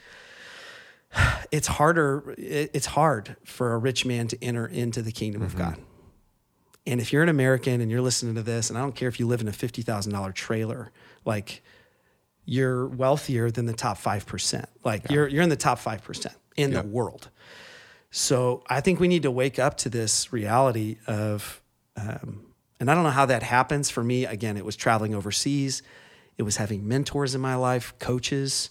it's 1.50 1.66
harder 1.66 2.34
it's 2.38 2.86
hard 2.86 3.36
for 3.44 3.72
a 3.74 3.78
rich 3.78 4.04
man 4.04 4.28
to 4.28 4.42
enter 4.44 4.66
into 4.66 5.02
the 5.02 5.12
kingdom 5.12 5.42
of 5.42 5.56
God. 5.56 5.78
And 6.86 7.00
if 7.00 7.12
you're 7.12 7.22
an 7.22 7.30
American 7.30 7.80
and 7.80 7.90
you're 7.90 8.02
listening 8.02 8.34
to 8.34 8.42
this, 8.42 8.68
and 8.68 8.78
I 8.78 8.82
don't 8.82 8.94
care 8.94 9.08
if 9.08 9.18
you 9.18 9.26
live 9.26 9.40
in 9.40 9.48
a 9.48 9.52
$50,000 9.52 10.34
trailer, 10.34 10.90
like 11.24 11.62
you're 12.44 12.86
wealthier 12.86 13.50
than 13.50 13.64
the 13.64 13.72
top 13.72 13.98
5%. 13.98 14.66
Like 14.84 15.10
you're, 15.10 15.26
you're 15.26 15.42
in 15.42 15.48
the 15.48 15.56
top 15.56 15.78
5% 15.78 16.26
in 16.56 16.72
Yep. 16.72 16.82
the 16.82 16.88
world. 16.90 17.30
So 18.10 18.62
I 18.68 18.82
think 18.82 19.00
we 19.00 19.08
need 19.08 19.22
to 19.22 19.30
wake 19.30 19.58
up 19.58 19.78
to 19.78 19.88
this 19.88 20.30
reality 20.30 20.98
of, 21.06 21.62
um, 21.96 22.44
and 22.78 22.90
I 22.90 22.94
don't 22.94 23.02
know 23.04 23.10
how 23.10 23.26
that 23.26 23.42
happens. 23.42 23.88
For 23.88 24.04
me, 24.04 24.26
again, 24.26 24.58
it 24.58 24.64
was 24.66 24.76
traveling 24.76 25.14
overseas, 25.14 25.82
it 26.36 26.42
was 26.42 26.58
having 26.58 26.86
mentors 26.86 27.34
in 27.34 27.40
my 27.40 27.54
life, 27.54 27.94
coaches, 27.98 28.68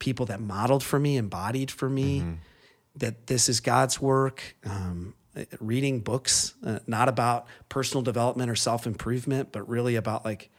people 0.00 0.26
that 0.26 0.40
modeled 0.40 0.82
for 0.82 0.98
me, 0.98 1.16
embodied 1.16 1.70
for 1.70 1.88
me 1.88 2.24
that 2.96 3.28
this 3.28 3.48
is 3.48 3.60
God's 3.60 4.00
work. 4.00 4.56
Um, 4.64 5.14
reading 5.60 6.00
books, 6.00 6.54
uh, 6.66 6.80
not 6.88 7.08
about 7.08 7.46
personal 7.68 8.02
development 8.02 8.50
or 8.50 8.56
self 8.56 8.84
improvement, 8.84 9.52
but 9.52 9.68
really 9.68 9.94
about 9.94 10.24
like 10.24 10.50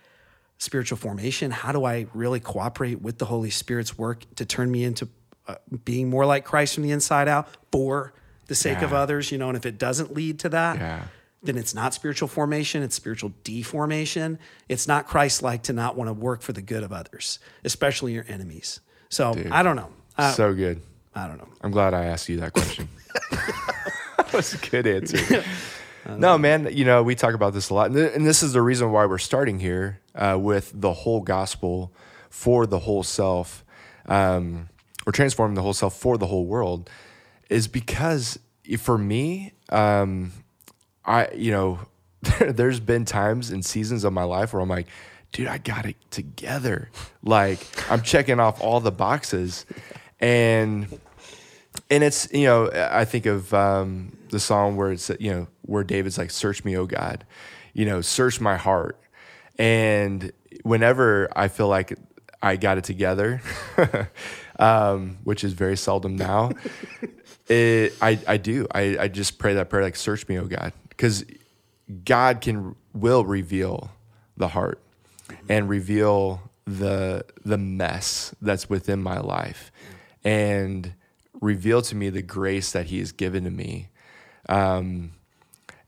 spiritual 0.57 0.97
formation. 0.97 1.51
How 1.51 1.73
do 1.73 1.83
I 1.83 2.07
really 2.13 2.39
cooperate 2.39 3.01
with 3.01 3.17
the 3.17 3.25
Holy 3.25 3.49
Spirit's 3.49 3.97
work 3.97 4.23
to 4.35 4.45
turn 4.45 4.71
me 4.71 4.85
into 4.85 5.09
uh, 5.47 5.55
being 5.83 6.09
more 6.09 6.25
like 6.25 6.45
Christ 6.45 6.75
from 6.75 6.83
the 6.83 6.91
inside 6.91 7.27
out 7.27 7.49
for 7.71 8.13
the 8.47 8.55
sake 8.55 8.81
of 8.81 8.93
others? 8.93 9.29
You 9.31 9.37
know, 9.37 9.49
and 9.49 9.57
if 9.57 9.65
it 9.65 9.77
doesn't 9.77 10.13
lead 10.13 10.39
to 10.39 10.49
that, 10.49 10.77
Yeah. 10.77 11.03
then 11.43 11.57
it's 11.57 11.73
not 11.75 11.93
spiritual 11.93 12.29
formation, 12.29 12.81
it's 12.81 12.95
spiritual 12.95 13.33
deformation. 13.43 14.39
It's 14.69 14.87
not 14.87 15.05
Christ 15.05 15.43
like 15.43 15.63
to 15.63 15.73
not 15.73 15.97
want 15.97 16.07
to 16.07 16.13
work 16.13 16.41
for 16.43 16.53
the 16.53 16.61
good 16.61 16.83
of 16.83 16.93
others, 16.93 17.39
especially 17.65 18.13
your 18.13 18.25
enemies. 18.29 18.79
So 19.11 19.35
I 19.51 19.61
don't 19.61 19.75
know. 19.75 19.89
Uh, 20.17 20.31
so 20.31 20.53
good. 20.53 20.81
I 21.13 21.27
don't 21.27 21.37
know. 21.37 21.47
I'm 21.61 21.71
glad 21.71 21.93
I 21.93 22.05
asked 22.05 22.29
you 22.29 22.37
that 22.39 22.53
question. 22.53 22.89
that 23.31 24.31
was 24.33 24.55
a 24.55 24.57
good 24.57 24.87
answer. 24.87 25.43
No, 26.17 26.35
man, 26.35 26.67
you 26.71 26.83
know, 26.83 27.03
we 27.03 27.13
talk 27.13 27.35
about 27.35 27.53
this 27.53 27.69
a 27.69 27.75
lot. 27.75 27.85
And 27.85 27.95
th- 27.95 28.11
and 28.15 28.25
this 28.25 28.41
is 28.41 28.53
the 28.53 28.61
reason 28.61 28.91
why 28.91 29.05
we're 29.05 29.19
starting 29.19 29.59
here 29.59 29.99
uh, 30.15 30.35
with 30.41 30.71
the 30.73 30.91
whole 30.91 31.21
gospel 31.21 31.93
for 32.29 32.65
the 32.65 32.79
whole 32.79 33.03
self, 33.03 33.63
um, 34.07 34.67
or 35.05 35.11
transforming 35.13 35.53
the 35.53 35.61
whole 35.61 35.75
self 35.75 35.95
for 35.95 36.17
the 36.17 36.25
whole 36.25 36.47
world, 36.47 36.89
is 37.51 37.67
because 37.67 38.39
for 38.79 38.97
me, 38.97 39.53
um, 39.69 40.31
I, 41.05 41.29
you 41.35 41.51
know, 41.51 41.79
there's 42.39 42.79
been 42.79 43.05
times 43.05 43.51
and 43.51 43.63
seasons 43.63 44.03
of 44.03 44.11
my 44.11 44.23
life 44.23 44.53
where 44.53 44.61
I'm 44.61 44.69
like, 44.69 44.87
dude, 45.31 45.47
I 45.47 45.57
got 45.57 45.85
it 45.85 45.95
together. 46.11 46.89
Like, 47.23 47.59
I'm 47.89 48.01
checking 48.01 48.39
off 48.39 48.61
all 48.61 48.79
the 48.79 48.91
boxes. 48.91 49.65
And, 50.19 50.87
and 51.89 52.03
it's, 52.03 52.31
you 52.33 52.45
know, 52.45 52.69
I 52.73 53.05
think 53.05 53.25
of 53.25 53.53
um, 53.53 54.17
the 54.29 54.39
song 54.39 54.75
where 54.75 54.91
it's, 54.91 55.09
you 55.19 55.31
know, 55.31 55.47
where 55.61 55.83
David's 55.83 56.17
like, 56.17 56.31
search 56.31 56.65
me, 56.65 56.77
oh 56.77 56.85
God, 56.85 57.25
you 57.73 57.85
know, 57.85 58.01
search 58.01 58.41
my 58.41 58.57
heart. 58.57 58.99
And 59.57 60.31
whenever 60.63 61.29
I 61.35 61.47
feel 61.47 61.67
like 61.67 61.97
I 62.41 62.57
got 62.57 62.77
it 62.77 62.83
together, 62.83 63.41
um, 64.59 65.17
which 65.23 65.43
is 65.43 65.53
very 65.53 65.77
seldom 65.77 66.17
now, 66.17 66.51
it, 67.47 67.93
I, 68.01 68.19
I 68.27 68.37
do. 68.37 68.67
I, 68.73 68.97
I 68.99 69.07
just 69.07 69.37
pray 69.37 69.53
that 69.53 69.69
prayer, 69.69 69.83
like, 69.83 69.95
search 69.95 70.27
me, 70.27 70.37
oh 70.37 70.45
God. 70.45 70.73
Because 70.89 71.23
God 72.03 72.41
can, 72.41 72.75
will 72.93 73.23
reveal 73.23 73.91
the 74.35 74.49
heart 74.49 74.81
and 75.49 75.69
reveal 75.69 76.41
the, 76.65 77.25
the 77.43 77.57
mess 77.57 78.35
that's 78.41 78.69
within 78.69 79.01
my 79.01 79.19
life 79.19 79.71
and 80.23 80.93
reveal 81.41 81.81
to 81.81 81.95
me 81.95 82.09
the 82.09 82.21
grace 82.21 82.71
that 82.71 82.87
He 82.87 82.99
has 82.99 83.11
given 83.11 83.43
to 83.43 83.51
me 83.51 83.89
um, 84.47 85.11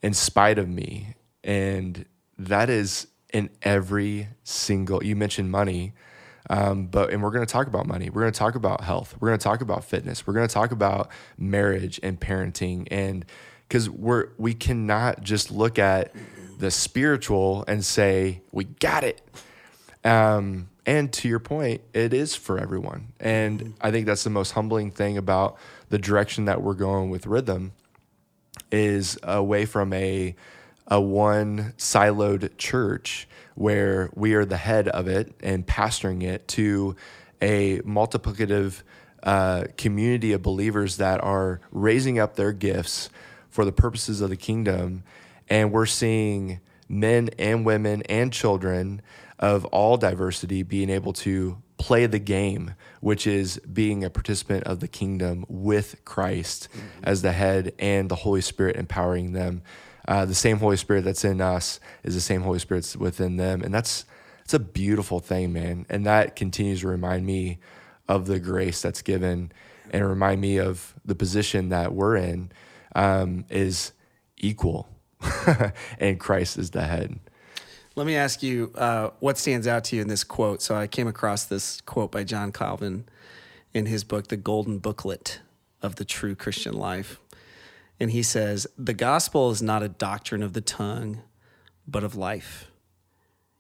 in 0.02 0.14
spite 0.14 0.58
of 0.58 0.68
me. 0.68 1.16
And 1.44 2.06
that 2.38 2.70
is 2.70 3.08
in 3.32 3.50
every 3.62 4.30
single, 4.44 5.04
you 5.04 5.16
mentioned 5.16 5.52
money. 5.52 5.94
Um, 6.50 6.88
but 6.88 7.12
and 7.12 7.24
we're 7.24 7.32
going 7.32 7.46
to 7.46 7.52
talk 7.52 7.68
about 7.68 7.88
money. 7.88 8.10
We're 8.10 8.22
going 8.22 8.34
to 8.34 8.38
talk 8.38 8.56
about 8.56 8.82
health. 8.82 9.16
We're 9.20 9.30
going 9.30 9.40
to 9.40 9.44
talk 9.44 9.62
about 9.62 9.86
fitness. 9.86 10.28
We're 10.28 10.34
going 10.34 10.48
to 10.48 10.54
talk 10.54 10.72
about 10.72 11.10
marriage 11.38 12.02
and 12.04 12.20
parenting, 12.20 12.86
and 12.92 13.26
because 13.68 13.90
we're 13.90 14.28
we 14.38 14.54
cannot 14.54 15.24
just 15.24 15.52
look 15.52 15.80
at 15.80 16.14
the 16.60 16.72
spiritual 16.72 17.64
and 17.68 17.84
say 17.84 18.42
we 18.52 18.66
got 18.66 19.04
it. 19.04 19.22
Um, 20.04 20.70
and 20.86 21.12
to 21.14 21.28
your 21.30 21.40
point, 21.40 21.82
it 21.94 22.14
is 22.14 22.36
for 22.36 22.60
everyone, 22.60 23.14
and 23.20 23.74
I 23.80 23.92
think 23.92 24.06
that's 24.06 24.26
the 24.26 24.30
most 24.30 24.52
humbling 24.52 24.92
thing 24.92 25.18
about 25.18 25.58
the 25.90 25.98
direction 25.98 26.46
that 26.46 26.62
we're 26.62 26.74
going 26.74 27.10
with 27.10 27.26
rhythm 27.26 27.72
is 28.72 29.18
away 29.24 29.66
from 29.66 29.94
a 29.94 30.36
a 30.88 31.00
one 31.00 31.74
siloed 31.78 32.58
church 32.58 33.28
where 33.56 34.10
we 34.16 34.34
are 34.34 34.46
the 34.46 34.58
head 34.58 34.88
of 34.90 35.08
it 35.08 35.34
and 35.42 35.66
pastoring 35.66 36.24
it 36.24 36.48
to 36.50 36.96
a 37.42 37.80
multiplicative 37.80 38.82
uh, 39.24 39.66
community 39.78 40.34
of 40.34 40.42
believers 40.42 40.98
that 40.98 41.24
are 41.24 41.62
raising 41.72 42.20
up 42.20 42.36
their 42.36 42.52
gifts 42.52 43.10
for 43.50 43.64
the 43.64 43.72
purposes 43.72 44.20
of 44.20 44.30
the 44.30 44.36
kingdom 44.36 45.04
and 45.50 45.72
we're 45.72 45.86
seeing 45.86 46.60
men 46.90 47.30
and 47.40 47.66
women 47.66 48.02
and 48.04 48.32
children 48.32 49.02
of 49.40 49.66
all 49.66 49.98
diversity 49.98 50.64
being 50.64 50.90
able 50.90 51.14
to 51.14 51.62
play 51.78 52.06
the 52.06 52.20
game, 52.20 52.76
which 53.02 53.28
is 53.28 53.60
being 53.72 54.04
a 54.04 54.10
participant 54.10 54.64
of 54.66 54.80
the 54.80 54.88
kingdom 54.88 55.46
with 55.50 56.04
Christ 56.06 56.70
as 57.04 57.22
the 57.22 57.34
head 57.34 57.74
and 57.78 58.10
the 58.10 58.16
Holy 58.16 58.42
Spirit 58.42 58.78
empowering 58.78 59.34
them. 59.34 59.62
Uh, 60.08 60.26
the 60.26 60.36
same 60.36 60.58
Holy 60.58 60.78
Spirit 60.78 61.04
that's 61.04 61.26
in 61.26 61.42
us 61.42 61.80
is 62.04 62.14
the 62.14 62.22
same 62.22 62.42
Holy 62.42 62.60
Spirit 62.60 62.82
that's 62.82 62.96
within 62.98 63.38
them, 63.38 63.62
and 63.62 63.74
that's 63.74 64.06
it's 64.44 64.54
a 64.54 64.60
beautiful 64.60 65.20
thing, 65.20 65.54
man. 65.54 65.86
And 65.90 66.06
that 66.06 66.36
continues 66.36 66.82
to 66.82 66.88
remind 66.88 67.26
me 67.26 67.60
of 68.08 68.26
the 68.26 68.40
grace 68.40 68.82
that's 68.82 69.02
given 69.02 69.52
and 69.92 70.08
remind 70.08 70.42
me 70.42 70.58
of 70.58 70.94
the 71.06 71.16
position 71.16 71.70
that 71.70 71.94
we're 71.94 72.18
in 72.18 72.52
um, 72.96 73.46
is 73.50 73.94
equal, 74.38 74.90
and 76.00 76.20
Christ 76.20 76.58
is 76.58 76.72
the 76.72 76.84
head. 76.84 77.20
Let 77.96 78.08
me 78.08 78.16
ask 78.16 78.42
you 78.42 78.72
uh, 78.76 79.12
what 79.20 79.38
stands 79.38 79.68
out 79.68 79.84
to 79.86 79.96
you 79.96 80.02
in 80.02 80.08
this 80.08 80.24
quote. 80.24 80.62
So 80.62 80.76
I 80.76 80.88
came 80.88 81.08
across 81.08 81.46
this 81.46 81.80
quote 81.82 82.12
by 82.12 82.24
John 82.24 82.52
Calvin 82.52 83.06
in 83.74 83.86
his 83.86 84.04
book, 84.04 84.28
The 84.28 84.38
Golden 84.38 84.80
Booklet 84.80 85.40
of 85.82 85.98
the 85.98 86.06
True 86.06 86.34
Christian 86.36 86.74
Life. 86.74 87.20
And 88.00 88.12
he 88.12 88.24
says, 88.24 88.66
The 88.78 88.94
gospel 88.94 89.52
is 89.52 89.62
not 89.62 89.84
a 89.84 89.90
doctrine 89.90 90.42
of 90.42 90.54
the 90.54 90.62
tongue, 90.62 91.22
but 91.88 92.04
of 92.04 92.16
life. 92.16 92.72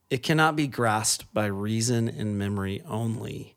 It 0.09 0.23
cannot 0.23 0.55
be 0.55 0.67
grasped 0.67 1.31
by 1.33 1.45
reason 1.45 2.07
and 2.07 2.37
memory 2.37 2.81
only, 2.87 3.55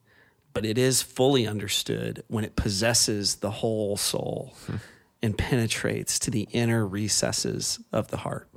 but 0.53 0.64
it 0.64 0.79
is 0.79 1.03
fully 1.03 1.47
understood 1.47 2.23
when 2.29 2.45
it 2.45 2.57
possesses 2.57 3.37
the 3.37 3.51
whole 3.51 3.97
soul 3.97 4.55
and 5.22 5.37
penetrates 5.37 6.18
to 6.20 6.31
the 6.31 6.48
inner 6.52 6.87
recesses 6.87 7.81
of 7.92 8.09
the 8.09 8.18
heart. 8.18 8.48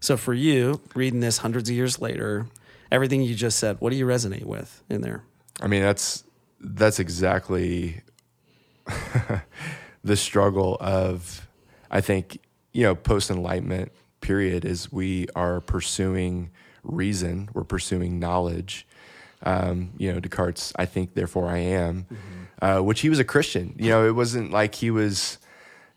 So 0.00 0.16
for 0.16 0.34
you, 0.34 0.80
reading 0.94 1.20
this 1.20 1.38
hundreds 1.38 1.68
of 1.68 1.76
years 1.76 2.00
later, 2.00 2.46
everything 2.90 3.22
you 3.22 3.34
just 3.34 3.58
said, 3.58 3.76
what 3.80 3.90
do 3.90 3.96
you 3.96 4.06
resonate 4.06 4.44
with 4.44 4.82
in 4.88 5.00
there? 5.00 5.22
I 5.60 5.66
mean, 5.66 5.82
that's 5.82 6.24
that's 6.60 6.98
exactly 6.98 8.02
the 10.04 10.16
struggle 10.16 10.76
of 10.80 11.46
I 11.90 12.00
think, 12.00 12.38
you 12.72 12.82
know, 12.84 12.94
post 12.94 13.30
enlightenment 13.30 13.92
period 14.20 14.64
is 14.64 14.90
we 14.90 15.26
are 15.36 15.60
pursuing 15.60 16.50
reason, 16.82 17.48
we're 17.52 17.64
pursuing 17.64 18.18
knowledge. 18.18 18.86
Um, 19.44 19.90
you 19.98 20.12
know, 20.12 20.20
Descartes, 20.20 20.72
I 20.76 20.86
think, 20.86 21.14
therefore 21.14 21.48
I 21.48 21.58
am, 21.58 22.04
mm-hmm. 22.04 22.64
uh, 22.64 22.80
which 22.80 23.00
he 23.00 23.08
was 23.08 23.18
a 23.18 23.24
Christian. 23.24 23.74
You 23.76 23.90
know, 23.90 24.06
it 24.06 24.14
wasn't 24.14 24.52
like 24.52 24.76
he 24.76 24.90
was, 24.90 25.38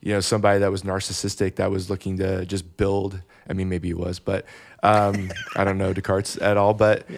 you 0.05 0.13
know, 0.13 0.21
somebody 0.21 0.59
that 0.59 0.71
was 0.71 0.83
narcissistic 0.83 1.55
that 1.55 1.69
was 1.71 1.89
looking 1.89 2.17
to 2.19 2.45
just 2.45 2.77
build 2.77 3.19
I 3.49 3.53
mean, 3.53 3.69
maybe 3.69 3.89
he 3.89 3.93
was, 3.93 4.19
but 4.19 4.45
um, 4.83 5.31
I 5.55 5.63
don't 5.63 5.77
know 5.77 5.93
Descartes 5.93 6.37
at 6.41 6.57
all. 6.57 6.73
But 6.73 7.09
yeah. 7.09 7.17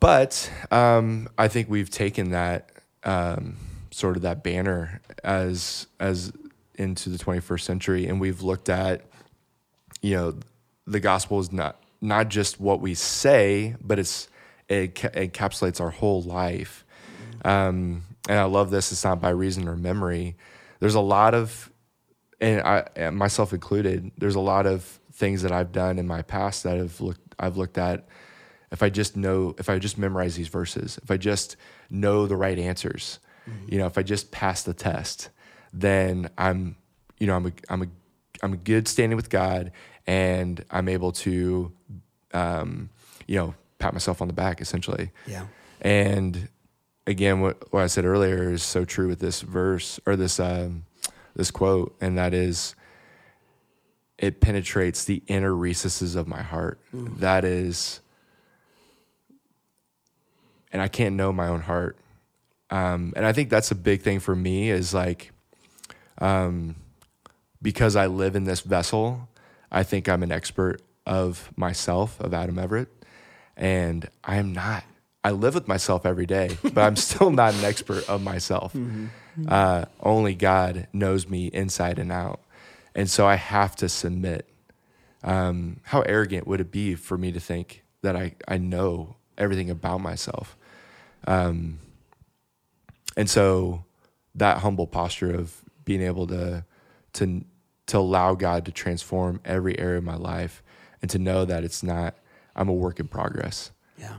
but 0.00 0.50
um, 0.70 1.28
I 1.38 1.48
think 1.48 1.68
we've 1.68 1.90
taken 1.90 2.30
that 2.30 2.70
um, 3.04 3.56
sort 3.90 4.16
of 4.16 4.22
that 4.22 4.42
banner 4.42 5.00
as 5.22 5.86
as 6.00 6.32
into 6.76 7.10
the 7.10 7.18
21st 7.18 7.60
century, 7.60 8.06
and 8.06 8.20
we've 8.20 8.42
looked 8.42 8.68
at 8.68 9.02
you 10.00 10.16
know 10.16 10.34
the 10.86 11.00
gospel 11.00 11.38
is 11.40 11.52
not 11.52 11.76
not 12.00 12.28
just 12.28 12.60
what 12.60 12.80
we 12.80 12.94
say, 12.94 13.76
but 13.80 13.98
it's 13.98 14.28
it, 14.68 14.94
encapsulates 14.94 15.80
our 15.80 15.90
whole 15.90 16.22
life. 16.22 16.84
Um, 17.44 18.02
and 18.28 18.38
I 18.38 18.44
love 18.44 18.70
this. 18.70 18.92
It's 18.92 19.04
not 19.04 19.20
by 19.20 19.30
reason 19.30 19.68
or 19.68 19.76
memory. 19.76 20.36
There's 20.82 20.96
a 20.96 21.00
lot 21.00 21.32
of 21.32 21.70
and 22.40 22.60
I 22.60 23.10
myself 23.10 23.52
included, 23.52 24.10
there's 24.18 24.34
a 24.34 24.40
lot 24.40 24.66
of 24.66 24.82
things 25.12 25.42
that 25.42 25.52
I've 25.52 25.70
done 25.70 25.96
in 25.96 26.08
my 26.08 26.22
past 26.22 26.64
that 26.64 26.76
I've 26.76 27.00
looked 27.00 27.36
I've 27.38 27.56
looked 27.56 27.78
at 27.78 28.08
if 28.72 28.82
I 28.82 28.90
just 28.90 29.16
know 29.16 29.54
if 29.58 29.70
I 29.70 29.78
just 29.78 29.96
memorize 29.96 30.34
these 30.34 30.48
verses, 30.48 30.98
if 31.00 31.08
I 31.08 31.18
just 31.18 31.56
know 31.88 32.26
the 32.26 32.34
right 32.34 32.58
answers, 32.58 33.20
mm-hmm. 33.48 33.72
you 33.72 33.78
know, 33.78 33.86
if 33.86 33.96
I 33.96 34.02
just 34.02 34.32
pass 34.32 34.64
the 34.64 34.74
test, 34.74 35.28
then 35.72 36.28
I'm 36.36 36.74
you 37.20 37.28
know, 37.28 37.36
I'm 37.36 37.46
a 37.46 37.52
I'm 37.68 37.82
a 37.82 37.86
I'm 38.42 38.52
a 38.54 38.56
good 38.56 38.88
standing 38.88 39.14
with 39.14 39.30
God 39.30 39.70
and 40.08 40.64
I'm 40.68 40.88
able 40.88 41.12
to 41.12 41.72
um, 42.34 42.90
you 43.28 43.36
know, 43.36 43.54
pat 43.78 43.92
myself 43.92 44.20
on 44.20 44.26
the 44.26 44.34
back 44.34 44.60
essentially. 44.60 45.12
Yeah. 45.28 45.46
And 45.80 46.48
again, 47.06 47.40
what, 47.40 47.72
what 47.72 47.82
I 47.82 47.86
said 47.86 48.04
earlier 48.04 48.50
is 48.50 48.62
so 48.62 48.84
true 48.84 49.08
with 49.08 49.18
this 49.18 49.40
verse 49.40 50.00
or 50.06 50.16
this 50.16 50.38
um, 50.38 50.84
this 51.34 51.50
quote, 51.50 51.96
and 52.00 52.18
that 52.18 52.34
is, 52.34 52.74
it 54.18 54.40
penetrates 54.40 55.04
the 55.04 55.22
inner 55.26 55.54
recesses 55.54 56.14
of 56.14 56.28
my 56.28 56.42
heart. 56.42 56.78
Mm. 56.94 57.18
That 57.18 57.44
is, 57.44 58.00
and 60.72 60.82
I 60.82 60.88
can't 60.88 61.14
know 61.16 61.32
my 61.32 61.48
own 61.48 61.62
heart. 61.62 61.96
Um, 62.70 63.12
and 63.16 63.26
I 63.26 63.32
think 63.32 63.50
that's 63.50 63.70
a 63.70 63.74
big 63.74 64.02
thing 64.02 64.20
for 64.20 64.34
me 64.34 64.70
is 64.70 64.94
like, 64.94 65.32
um, 66.18 66.76
because 67.60 67.96
I 67.96 68.06
live 68.06 68.36
in 68.36 68.44
this 68.44 68.60
vessel, 68.60 69.28
I 69.70 69.82
think 69.82 70.08
I'm 70.08 70.22
an 70.22 70.32
expert 70.32 70.80
of 71.06 71.50
myself, 71.56 72.20
of 72.20 72.34
Adam 72.34 72.58
Everett, 72.58 72.88
and 73.56 74.08
I 74.24 74.36
am 74.36 74.52
not. 74.52 74.84
I 75.24 75.30
live 75.30 75.54
with 75.54 75.68
myself 75.68 76.04
every 76.04 76.26
day, 76.26 76.56
but 76.62 76.78
I'm 76.78 76.96
still 76.96 77.30
not 77.30 77.54
an 77.54 77.64
expert 77.64 78.08
of 78.08 78.22
myself. 78.22 78.72
Mm-hmm. 78.72 79.06
Uh, 79.48 79.84
only 80.00 80.34
God 80.34 80.88
knows 80.92 81.28
me 81.28 81.46
inside 81.46 81.98
and 81.98 82.10
out. 82.10 82.40
And 82.94 83.08
so 83.08 83.26
I 83.26 83.36
have 83.36 83.76
to 83.76 83.88
submit. 83.88 84.48
Um, 85.24 85.78
how 85.84 86.00
arrogant 86.00 86.48
would 86.48 86.60
it 86.60 86.72
be 86.72 86.96
for 86.96 87.16
me 87.16 87.30
to 87.32 87.38
think 87.38 87.84
that 88.02 88.16
I, 88.16 88.34
I 88.48 88.58
know 88.58 89.14
everything 89.38 89.70
about 89.70 90.00
myself? 90.00 90.56
Um, 91.26 91.78
and 93.16 93.30
so 93.30 93.84
that 94.34 94.58
humble 94.58 94.88
posture 94.88 95.32
of 95.32 95.56
being 95.84 96.02
able 96.02 96.26
to, 96.26 96.64
to, 97.12 97.44
to 97.86 97.98
allow 97.98 98.34
God 98.34 98.64
to 98.64 98.72
transform 98.72 99.40
every 99.44 99.78
area 99.78 99.98
of 99.98 100.04
my 100.04 100.16
life 100.16 100.62
and 101.00 101.10
to 101.10 101.18
know 101.18 101.44
that 101.44 101.62
it's 101.62 101.84
not, 101.84 102.16
I'm 102.56 102.68
a 102.68 102.74
work 102.74 102.98
in 102.98 103.06
progress. 103.06 103.70
Yeah. 103.96 104.16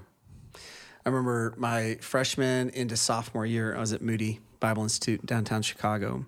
I 1.06 1.10
remember 1.10 1.54
my 1.58 1.96
freshman 2.02 2.70
into 2.70 2.96
sophomore 2.96 3.46
year, 3.46 3.76
I 3.76 3.80
was 3.80 3.92
at 3.92 4.02
Moody 4.02 4.40
Bible 4.60 4.84
Institute 4.84 5.26
downtown 5.26 5.62
Chicago. 5.62 6.26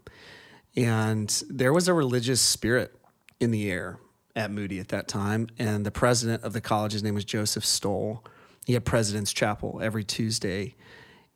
And 0.75 1.29
there 1.49 1.71
was 1.71 1.87
a 1.87 1.93
religious 1.93 2.41
spirit 2.41 2.93
in 3.39 3.51
the 3.51 3.71
air 3.71 3.97
at 4.35 4.51
Moody 4.51 4.79
at 4.79 4.89
that 4.89 5.07
time. 5.07 5.47
And 5.57 5.85
the 5.85 5.91
president 5.91 6.43
of 6.43 6.51
the 6.51 6.59
college, 6.59 6.91
his 6.91 7.03
name 7.03 7.15
was 7.15 7.23
Joseph 7.23 7.65
Stowell. 7.65 8.25
He 8.65 8.73
had 8.73 8.83
President's 8.83 9.31
Chapel 9.31 9.79
every 9.81 10.03
Tuesday. 10.03 10.75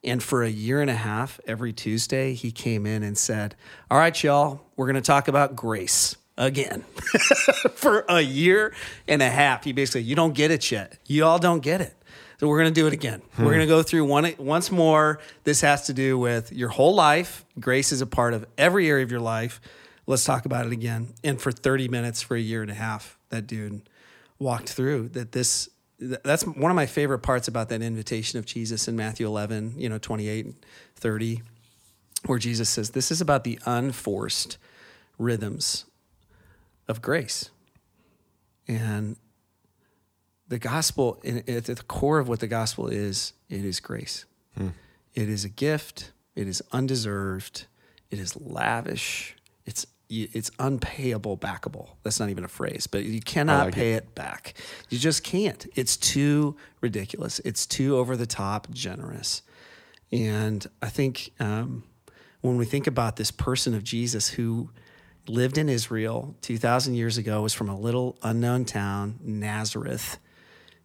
And 0.03 0.21
for 0.21 0.43
a 0.43 0.49
year 0.49 0.81
and 0.81 0.89
a 0.89 0.95
half, 0.95 1.39
every 1.45 1.71
Tuesday, 1.71 2.33
he 2.33 2.51
came 2.51 2.85
in 2.85 3.03
and 3.03 3.17
said, 3.17 3.55
All 3.89 3.97
right, 3.97 4.21
y'all, 4.23 4.61
we're 4.75 4.85
going 4.85 4.95
to 4.95 5.01
talk 5.01 5.27
about 5.27 5.55
grace 5.55 6.17
again. 6.37 6.81
for 7.75 8.05
a 8.09 8.21
year 8.21 8.73
and 9.07 9.21
a 9.21 9.29
half, 9.29 9.65
he 9.65 9.73
basically, 9.73 10.03
you 10.03 10.15
don't 10.15 10.33
get 10.33 10.51
it 10.51 10.71
yet. 10.71 10.97
You 11.05 11.25
all 11.25 11.39
don't 11.39 11.61
get 11.61 11.81
it. 11.81 11.95
So 12.39 12.47
we're 12.47 12.59
going 12.59 12.73
to 12.73 12.81
do 12.81 12.87
it 12.87 12.93
again. 12.93 13.21
Hmm. 13.33 13.43
We're 13.43 13.51
going 13.51 13.67
to 13.67 13.73
go 13.73 13.83
through 13.83 14.05
one 14.05 14.33
once 14.37 14.71
more. 14.71 15.19
This 15.43 15.61
has 15.61 15.87
to 15.87 15.93
do 15.93 16.17
with 16.17 16.53
your 16.53 16.69
whole 16.69 16.95
life. 16.95 17.45
Grace 17.59 17.91
is 17.91 18.01
a 18.01 18.07
part 18.07 18.33
of 18.33 18.45
every 18.57 18.89
area 18.89 19.03
of 19.03 19.11
your 19.11 19.19
life. 19.19 19.59
Let's 20.07 20.23
talk 20.23 20.45
about 20.45 20.65
it 20.65 20.71
again. 20.71 21.13
And 21.23 21.39
for 21.39 21.51
30 21.51 21.89
minutes 21.89 22.21
for 22.21 22.35
a 22.35 22.39
year 22.39 22.61
and 22.61 22.71
a 22.71 22.75
half, 22.75 23.17
that 23.29 23.45
dude 23.45 23.81
walked 24.39 24.69
through 24.69 25.09
that 25.09 25.33
this 25.33 25.69
that's 25.99 26.43
one 26.43 26.71
of 26.71 26.75
my 26.75 26.85
favorite 26.85 27.19
parts 27.19 27.49
about 27.49 27.67
that 27.69 27.81
invitation 27.81 28.39
of 28.39 28.45
Jesus 28.45 28.87
in 28.87 28.95
Matthew 28.95 29.27
11, 29.27 29.73
you 29.75 29.89
know, 29.89 29.97
28 29.97 30.45
and 30.45 30.55
30, 30.95 31.41
where 32.25 32.39
Jesus 32.39 32.69
says, 32.69 32.91
This 32.91 33.11
is 33.11 33.19
about 33.19 33.43
the 33.43 33.59
unforced 33.65 34.57
rhythms 35.17 35.83
of 36.87 37.01
grace. 37.01 37.49
And 38.65 39.17
the 40.49 40.59
gospel, 40.59 41.21
at 41.23 41.65
the 41.65 41.75
core 41.87 42.19
of 42.19 42.27
what 42.27 42.39
the 42.39 42.47
gospel 42.47 42.87
is, 42.87 43.33
it 43.49 43.63
is 43.63 43.79
grace. 43.79 44.25
Hmm. 44.57 44.69
It 45.13 45.29
is 45.29 45.45
a 45.45 45.49
gift. 45.49 46.11
It 46.35 46.47
is 46.47 46.61
undeserved. 46.71 47.65
It 48.11 48.19
is 48.19 48.35
lavish. 48.35 49.35
It's 49.65 49.85
it's 50.09 50.49
unpayable 50.57 51.37
backable. 51.37 51.89
That's 52.01 52.19
not 52.19 52.29
even 52.29 52.43
a 52.43 52.47
phrase, 52.47 52.87
but 52.87 53.05
you 53.05 53.21
cannot 53.21 53.65
like 53.65 53.75
pay 53.75 53.93
it. 53.93 54.05
it 54.05 54.15
back. 54.15 54.55
You 54.89 54.97
just 54.97 55.23
can't. 55.23 55.67
It's 55.75 55.95
too 55.97 56.55
ridiculous. 56.81 57.37
It's 57.45 57.67
too 57.67 57.95
over 57.95 58.17
the 58.17 58.25
top 58.25 58.71
generous. 58.71 59.43
And 60.11 60.65
I 60.81 60.89
think 60.89 61.31
um, 61.39 61.83
when 62.41 62.57
we 62.57 62.65
think 62.65 62.87
about 62.87 63.17
this 63.17 63.29
person 63.29 63.75
of 63.75 63.83
Jesus 63.83 64.29
who 64.29 64.71
lived 65.27 65.59
in 65.59 65.69
Israel 65.69 66.35
2,000 66.41 66.95
years 66.95 67.19
ago, 67.19 67.43
was 67.43 67.53
from 67.53 67.69
a 67.69 67.79
little 67.79 68.17
unknown 68.23 68.65
town, 68.65 69.19
Nazareth, 69.21 70.17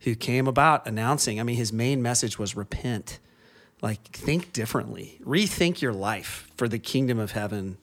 who 0.04 0.14
came 0.14 0.46
about 0.46 0.86
announcing, 0.86 1.40
I 1.40 1.42
mean, 1.42 1.56
his 1.56 1.72
main 1.72 2.02
message 2.02 2.38
was 2.38 2.54
repent. 2.54 3.18
Like, 3.82 4.02
think 4.04 4.52
differently, 4.52 5.18
rethink 5.24 5.80
your 5.80 5.92
life, 5.92 6.48
for 6.56 6.68
the 6.68 6.78
kingdom 6.78 7.18
of 7.18 7.32
heaven 7.32 7.76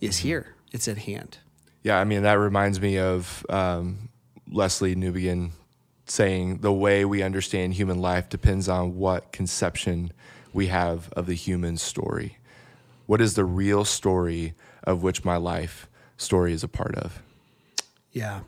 is 0.00 0.18
here, 0.18 0.54
it's 0.72 0.88
at 0.88 0.98
hand. 0.98 1.38
Yeah, 1.82 1.98
I 1.98 2.04
mean, 2.04 2.22
that 2.22 2.34
reminds 2.34 2.80
me 2.80 2.98
of 2.98 3.46
um, 3.48 4.08
Lesslie 4.50 4.96
Newbigin 4.96 5.50
saying 6.06 6.58
the 6.58 6.72
way 6.72 7.04
we 7.04 7.22
understand 7.22 7.74
human 7.74 8.00
life 8.00 8.28
depends 8.28 8.68
on 8.68 8.96
what 8.96 9.32
conception 9.32 10.12
we 10.52 10.66
have 10.66 11.10
of 11.12 11.26
the 11.26 11.34
human 11.34 11.76
story. 11.76 12.38
What 13.06 13.20
is 13.20 13.34
the 13.34 13.44
real 13.44 13.84
story 13.84 14.54
of 14.84 15.02
which 15.02 15.24
my 15.24 15.36
life 15.36 15.88
story 16.16 16.52
is 16.52 16.64
a 16.64 16.68
part 16.68 16.94
of? 16.96 17.22
Yeah, 18.12 18.40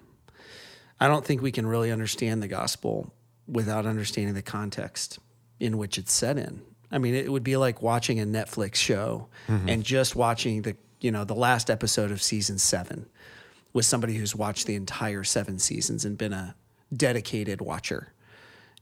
I 1.00 1.08
don't 1.08 1.24
think 1.24 1.40
we 1.40 1.50
can 1.50 1.66
really 1.66 1.90
understand 1.90 2.42
the 2.42 2.48
gospel 2.48 3.12
without 3.48 3.86
understanding 3.86 4.34
the 4.34 4.42
context 4.42 5.18
in 5.58 5.78
which 5.78 5.98
it's 5.98 6.12
set 6.12 6.36
in. 6.36 6.62
I 6.92 6.98
mean, 6.98 7.14
it 7.14 7.30
would 7.30 7.44
be 7.44 7.56
like 7.56 7.82
watching 7.82 8.20
a 8.20 8.24
Netflix 8.24 8.76
show 8.76 9.28
mm-hmm. 9.48 9.68
and 9.68 9.84
just 9.84 10.14
watching 10.14 10.62
the 10.62 10.76
you 11.00 11.10
know 11.10 11.24
the 11.24 11.34
last 11.34 11.70
episode 11.70 12.10
of 12.10 12.22
season 12.22 12.58
seven 12.58 13.06
with 13.72 13.86
somebody 13.86 14.14
who's 14.14 14.34
watched 14.34 14.66
the 14.66 14.74
entire 14.74 15.24
seven 15.24 15.58
seasons 15.58 16.04
and 16.04 16.18
been 16.18 16.32
a 16.32 16.54
dedicated 16.94 17.60
watcher. 17.60 18.12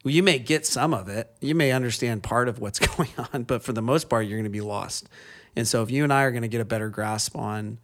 You 0.04 0.22
may 0.22 0.38
get 0.38 0.64
some 0.64 0.94
of 0.94 1.08
it. 1.08 1.30
You 1.40 1.54
may 1.54 1.72
understand 1.72 2.22
part 2.22 2.48
of 2.48 2.58
what's 2.58 2.78
going 2.96 3.10
on, 3.32 3.42
but 3.44 3.62
for 3.62 3.72
the 3.72 3.82
most 3.82 4.08
part, 4.08 4.26
you're 4.26 4.38
going 4.38 4.44
to 4.44 4.50
be 4.50 4.60
lost. 4.60 5.08
And 5.54 5.66
so, 5.66 5.82
if 5.82 5.90
you 5.90 6.04
and 6.04 6.12
I 6.12 6.22
are 6.22 6.30
going 6.30 6.42
to 6.42 6.48
get 6.48 6.60
a 6.60 6.64
better 6.64 6.88
grasp 6.88 7.36
on 7.36 7.78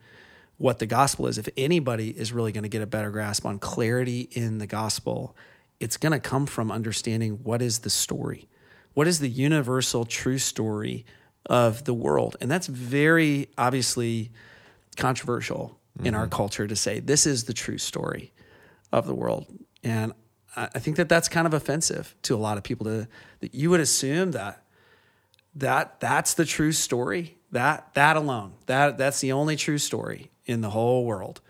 what 0.56 0.78
the 0.78 0.86
gospel 0.86 1.26
is, 1.26 1.38
if 1.38 1.48
anybody 1.56 2.10
is 2.10 2.32
really 2.32 2.52
going 2.52 2.62
to 2.62 2.68
get 2.68 2.82
a 2.82 2.86
better 2.86 3.10
grasp 3.10 3.44
on 3.44 3.58
clarity 3.58 4.28
in 4.32 4.58
the 4.58 4.66
gospel, 4.66 5.36
it's 5.80 5.96
going 5.96 6.12
to 6.12 6.20
come 6.20 6.46
from 6.46 6.70
understanding 6.70 7.40
what 7.42 7.60
is 7.60 7.80
the 7.80 7.90
story, 7.90 8.48
what 8.94 9.06
is 9.06 9.18
the 9.18 9.28
universal 9.28 10.04
true 10.04 10.38
story 10.38 11.04
of 11.46 11.84
the 11.84 11.94
world. 11.94 12.36
And 12.40 12.50
that's 12.50 12.66
very 12.66 13.48
obviously 13.58 14.30
controversial 14.96 15.78
in 16.02 16.14
our 16.14 16.24
mm-hmm. 16.24 16.34
culture 16.34 16.66
to 16.66 16.76
say 16.76 17.00
this 17.00 17.26
is 17.26 17.44
the 17.44 17.52
true 17.52 17.78
story 17.78 18.32
of 18.92 19.06
the 19.06 19.14
world. 19.14 19.46
And 19.82 20.12
I 20.12 20.68
I 20.74 20.78
think 20.78 20.96
that 20.96 21.08
that's 21.08 21.28
kind 21.28 21.46
of 21.46 21.54
offensive 21.54 22.14
to 22.22 22.34
a 22.34 22.38
lot 22.38 22.58
of 22.58 22.64
people 22.64 22.84
to 22.86 23.08
that 23.40 23.54
you 23.54 23.70
would 23.70 23.80
assume 23.80 24.32
that 24.32 24.62
that 25.56 26.00
that's 26.00 26.34
the 26.34 26.44
true 26.44 26.72
story. 26.72 27.36
That 27.54 27.94
that 27.94 28.16
alone. 28.16 28.54
That 28.66 28.98
that's 28.98 29.20
the 29.20 29.30
only 29.30 29.54
true 29.54 29.78
story 29.78 30.32
in 30.44 30.60
the 30.60 30.70
whole 30.70 31.04
world. 31.04 31.40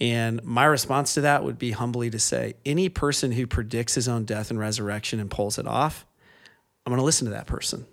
And 0.00 0.42
my 0.42 0.64
response 0.64 1.14
to 1.14 1.20
that 1.20 1.44
would 1.44 1.58
be 1.58 1.72
humbly 1.72 2.08
to 2.08 2.18
say 2.18 2.54
any 2.64 2.88
person 2.88 3.32
who 3.32 3.46
predicts 3.46 3.94
his 3.94 4.08
own 4.08 4.24
death 4.24 4.50
and 4.50 4.58
resurrection 4.58 5.20
and 5.20 5.30
pulls 5.30 5.58
it 5.58 5.66
off, 5.66 6.06
I'm 6.86 6.90
going 6.90 6.98
to 6.98 7.04
listen 7.04 7.26
to 7.26 7.32
that 7.32 7.46
person. 7.46 7.84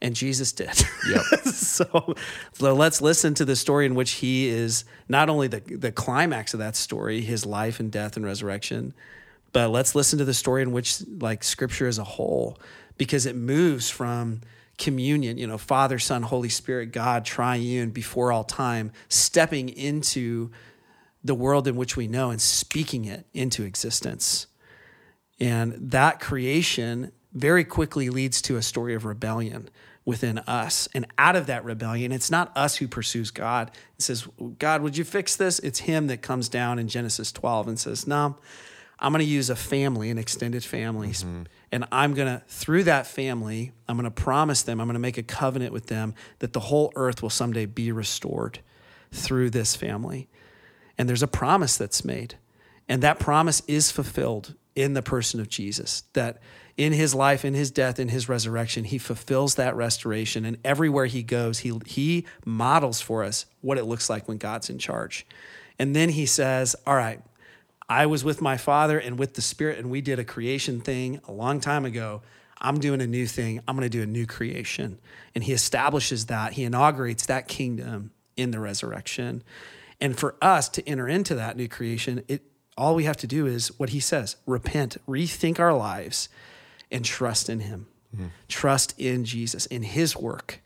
And 0.00 0.16
Jesus 0.16 0.50
did. 0.50 0.84
Yep. 1.08 1.22
so, 1.44 2.14
so 2.52 2.74
let's 2.74 3.00
listen 3.00 3.34
to 3.34 3.44
the 3.44 3.54
story 3.54 3.86
in 3.86 3.94
which 3.94 4.12
he 4.12 4.48
is 4.48 4.84
not 5.08 5.28
only 5.30 5.46
the, 5.46 5.60
the 5.60 5.92
climax 5.92 6.52
of 6.52 6.58
that 6.58 6.74
story, 6.74 7.20
his 7.20 7.46
life 7.46 7.78
and 7.78 7.92
death 7.92 8.16
and 8.16 8.26
resurrection, 8.26 8.92
but 9.52 9.68
let's 9.68 9.94
listen 9.94 10.18
to 10.18 10.24
the 10.24 10.34
story 10.34 10.62
in 10.62 10.72
which 10.72 11.00
like 11.20 11.44
scripture 11.44 11.86
as 11.86 11.98
a 11.98 12.04
whole, 12.04 12.58
because 12.98 13.24
it 13.26 13.36
moves 13.36 13.88
from 13.88 14.40
communion, 14.82 15.38
you 15.38 15.46
know, 15.46 15.58
Father, 15.58 15.98
Son, 16.00 16.22
Holy 16.22 16.48
Spirit, 16.48 16.90
God, 16.90 17.24
triune 17.24 17.90
before 17.90 18.32
all 18.32 18.42
time, 18.42 18.90
stepping 19.08 19.68
into 19.68 20.50
the 21.22 21.36
world 21.36 21.68
in 21.68 21.76
which 21.76 21.96
we 21.96 22.08
know 22.08 22.30
and 22.30 22.40
speaking 22.40 23.04
it 23.04 23.24
into 23.32 23.62
existence. 23.62 24.48
And 25.38 25.74
that 25.92 26.18
creation 26.18 27.12
very 27.32 27.64
quickly 27.64 28.10
leads 28.10 28.42
to 28.42 28.56
a 28.56 28.62
story 28.62 28.94
of 28.94 29.04
rebellion 29.04 29.68
within 30.04 30.38
us. 30.38 30.88
And 30.94 31.06
out 31.16 31.36
of 31.36 31.46
that 31.46 31.64
rebellion, 31.64 32.10
it's 32.10 32.30
not 32.30 32.50
us 32.56 32.76
who 32.76 32.88
pursues 32.88 33.30
God. 33.30 33.70
It 33.98 34.02
says, 34.02 34.26
God, 34.58 34.82
would 34.82 34.96
you 34.96 35.04
fix 35.04 35.36
this? 35.36 35.60
It's 35.60 35.80
Him 35.80 36.08
that 36.08 36.22
comes 36.22 36.48
down 36.48 36.80
in 36.80 36.88
Genesis 36.88 37.30
12 37.30 37.68
and 37.68 37.78
says, 37.78 38.04
No, 38.04 38.36
I'm 38.98 39.12
going 39.12 39.24
to 39.24 39.30
use 39.30 39.48
a 39.48 39.56
family, 39.56 40.10
an 40.10 40.18
extended 40.18 40.64
family. 40.64 41.10
Mm-hmm. 41.10 41.42
And 41.72 41.86
I'm 41.90 42.12
going 42.12 42.28
to, 42.28 42.44
through 42.46 42.84
that 42.84 43.06
family, 43.06 43.72
I'm 43.88 43.96
going 43.96 44.04
to 44.04 44.10
promise 44.10 44.62
them, 44.62 44.78
I'm 44.78 44.86
going 44.86 44.94
to 44.94 45.00
make 45.00 45.16
a 45.16 45.22
covenant 45.22 45.72
with 45.72 45.86
them 45.86 46.14
that 46.40 46.52
the 46.52 46.60
whole 46.60 46.92
earth 46.94 47.22
will 47.22 47.30
someday 47.30 47.64
be 47.64 47.90
restored 47.90 48.60
through 49.10 49.50
this 49.50 49.74
family. 49.74 50.28
And 50.98 51.08
there's 51.08 51.22
a 51.22 51.28
promise 51.28 51.78
that's 51.78 52.04
made. 52.04 52.36
And 52.88 53.02
that 53.02 53.18
promise 53.18 53.62
is 53.66 53.90
fulfilled 53.90 54.54
in 54.76 54.92
the 54.92 55.02
person 55.02 55.40
of 55.40 55.48
Jesus, 55.48 56.04
that 56.12 56.40
in 56.76 56.92
his 56.92 57.14
life, 57.14 57.44
in 57.44 57.54
his 57.54 57.70
death, 57.70 57.98
in 57.98 58.08
his 58.08 58.28
resurrection, 58.28 58.84
he 58.84 58.98
fulfills 58.98 59.54
that 59.54 59.74
restoration. 59.74 60.44
And 60.44 60.58
everywhere 60.64 61.06
he 61.06 61.22
goes, 61.22 61.60
he, 61.60 61.72
he 61.86 62.26
models 62.44 63.00
for 63.00 63.22
us 63.24 63.46
what 63.60 63.78
it 63.78 63.84
looks 63.84 64.10
like 64.10 64.28
when 64.28 64.38
God's 64.38 64.68
in 64.70 64.78
charge. 64.78 65.26
And 65.78 65.96
then 65.96 66.10
he 66.10 66.26
says, 66.26 66.76
All 66.86 66.96
right, 66.96 67.20
I 67.88 68.06
was 68.06 68.24
with 68.24 68.40
my 68.40 68.56
father 68.56 68.98
and 68.98 69.18
with 69.18 69.34
the 69.34 69.42
spirit, 69.42 69.78
and 69.78 69.90
we 69.90 70.00
did 70.00 70.18
a 70.18 70.24
creation 70.24 70.80
thing 70.80 71.20
a 71.26 71.32
long 71.32 71.60
time 71.60 71.84
ago. 71.84 72.22
I'm 72.60 72.78
doing 72.78 73.00
a 73.00 73.06
new 73.06 73.26
thing. 73.26 73.60
I'm 73.66 73.76
going 73.76 73.88
to 73.88 73.90
do 73.90 74.02
a 74.02 74.06
new 74.06 74.26
creation. 74.26 74.98
And 75.34 75.42
he 75.44 75.52
establishes 75.52 76.26
that, 76.26 76.52
he 76.52 76.64
inaugurates 76.64 77.26
that 77.26 77.48
kingdom 77.48 78.12
in 78.36 78.52
the 78.52 78.60
resurrection. 78.60 79.42
And 80.00 80.18
for 80.18 80.36
us 80.40 80.68
to 80.70 80.88
enter 80.88 81.08
into 81.08 81.34
that 81.34 81.56
new 81.56 81.68
creation, 81.68 82.24
it 82.28 82.42
all 82.76 82.94
we 82.94 83.04
have 83.04 83.18
to 83.18 83.26
do 83.26 83.46
is 83.46 83.78
what 83.78 83.90
he 83.90 84.00
says 84.00 84.36
repent, 84.46 84.96
rethink 85.08 85.58
our 85.58 85.74
lives, 85.74 86.28
and 86.90 87.04
trust 87.04 87.48
in 87.48 87.60
him. 87.60 87.86
Hmm. 88.14 88.26
Trust 88.48 88.94
in 88.98 89.24
Jesus, 89.24 89.66
in 89.66 89.82
his 89.82 90.16
work, 90.16 90.60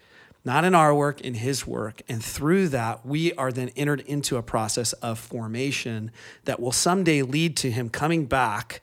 not 0.47 0.65
in 0.65 0.77
our 0.77 0.95
work, 0.95 1.21
in 1.21 1.35
his 1.35 1.67
work. 1.67 2.01
And 2.09 2.25
through 2.25 2.69
that, 2.69 3.05
we 3.05 3.33
are 3.35 3.51
then 3.51 3.71
entered 3.71 4.01
into 4.03 4.37
a 4.37 4.43
process 4.43 4.93
of 4.95 5.19
formation 5.19 6.13
that 6.45 6.61
will 6.61 6.71
someday 6.71 7.23
lead 7.23 7.57
to 7.59 7.71
him 7.71 7.91
coming 7.91 8.27
back, 8.27 8.81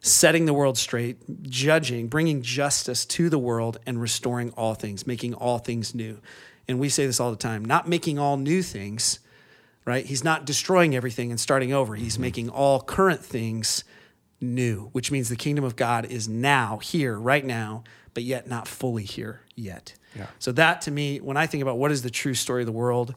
setting 0.00 0.46
the 0.46 0.52
world 0.52 0.76
straight, 0.76 1.18
judging, 1.48 2.08
bringing 2.08 2.42
justice 2.42 3.06
to 3.06 3.30
the 3.30 3.38
world, 3.38 3.78
and 3.86 4.00
restoring 4.00 4.50
all 4.50 4.74
things, 4.74 5.06
making 5.06 5.32
all 5.32 5.58
things 5.58 5.94
new. 5.94 6.18
And 6.66 6.80
we 6.80 6.88
say 6.88 7.06
this 7.06 7.20
all 7.20 7.30
the 7.30 7.36
time 7.36 7.64
not 7.64 7.88
making 7.88 8.18
all 8.18 8.36
new 8.36 8.60
things, 8.60 9.20
right? 9.84 10.04
He's 10.04 10.24
not 10.24 10.44
destroying 10.44 10.96
everything 10.96 11.30
and 11.30 11.38
starting 11.38 11.72
over. 11.72 11.94
He's 11.94 12.14
mm-hmm. 12.14 12.22
making 12.22 12.48
all 12.48 12.80
current 12.80 13.24
things 13.24 13.84
new, 14.40 14.88
which 14.90 15.12
means 15.12 15.28
the 15.28 15.36
kingdom 15.36 15.64
of 15.64 15.76
God 15.76 16.04
is 16.04 16.28
now, 16.28 16.78
here, 16.78 17.16
right 17.16 17.44
now, 17.44 17.84
but 18.12 18.24
yet 18.24 18.48
not 18.48 18.66
fully 18.66 19.04
here 19.04 19.42
yet. 19.54 19.94
Yeah. 20.16 20.26
So 20.38 20.52
that 20.52 20.82
to 20.82 20.90
me, 20.90 21.18
when 21.18 21.36
I 21.36 21.46
think 21.46 21.62
about 21.62 21.78
what 21.78 21.92
is 21.92 22.02
the 22.02 22.10
true 22.10 22.34
story 22.34 22.62
of 22.62 22.66
the 22.66 22.72
world, 22.72 23.14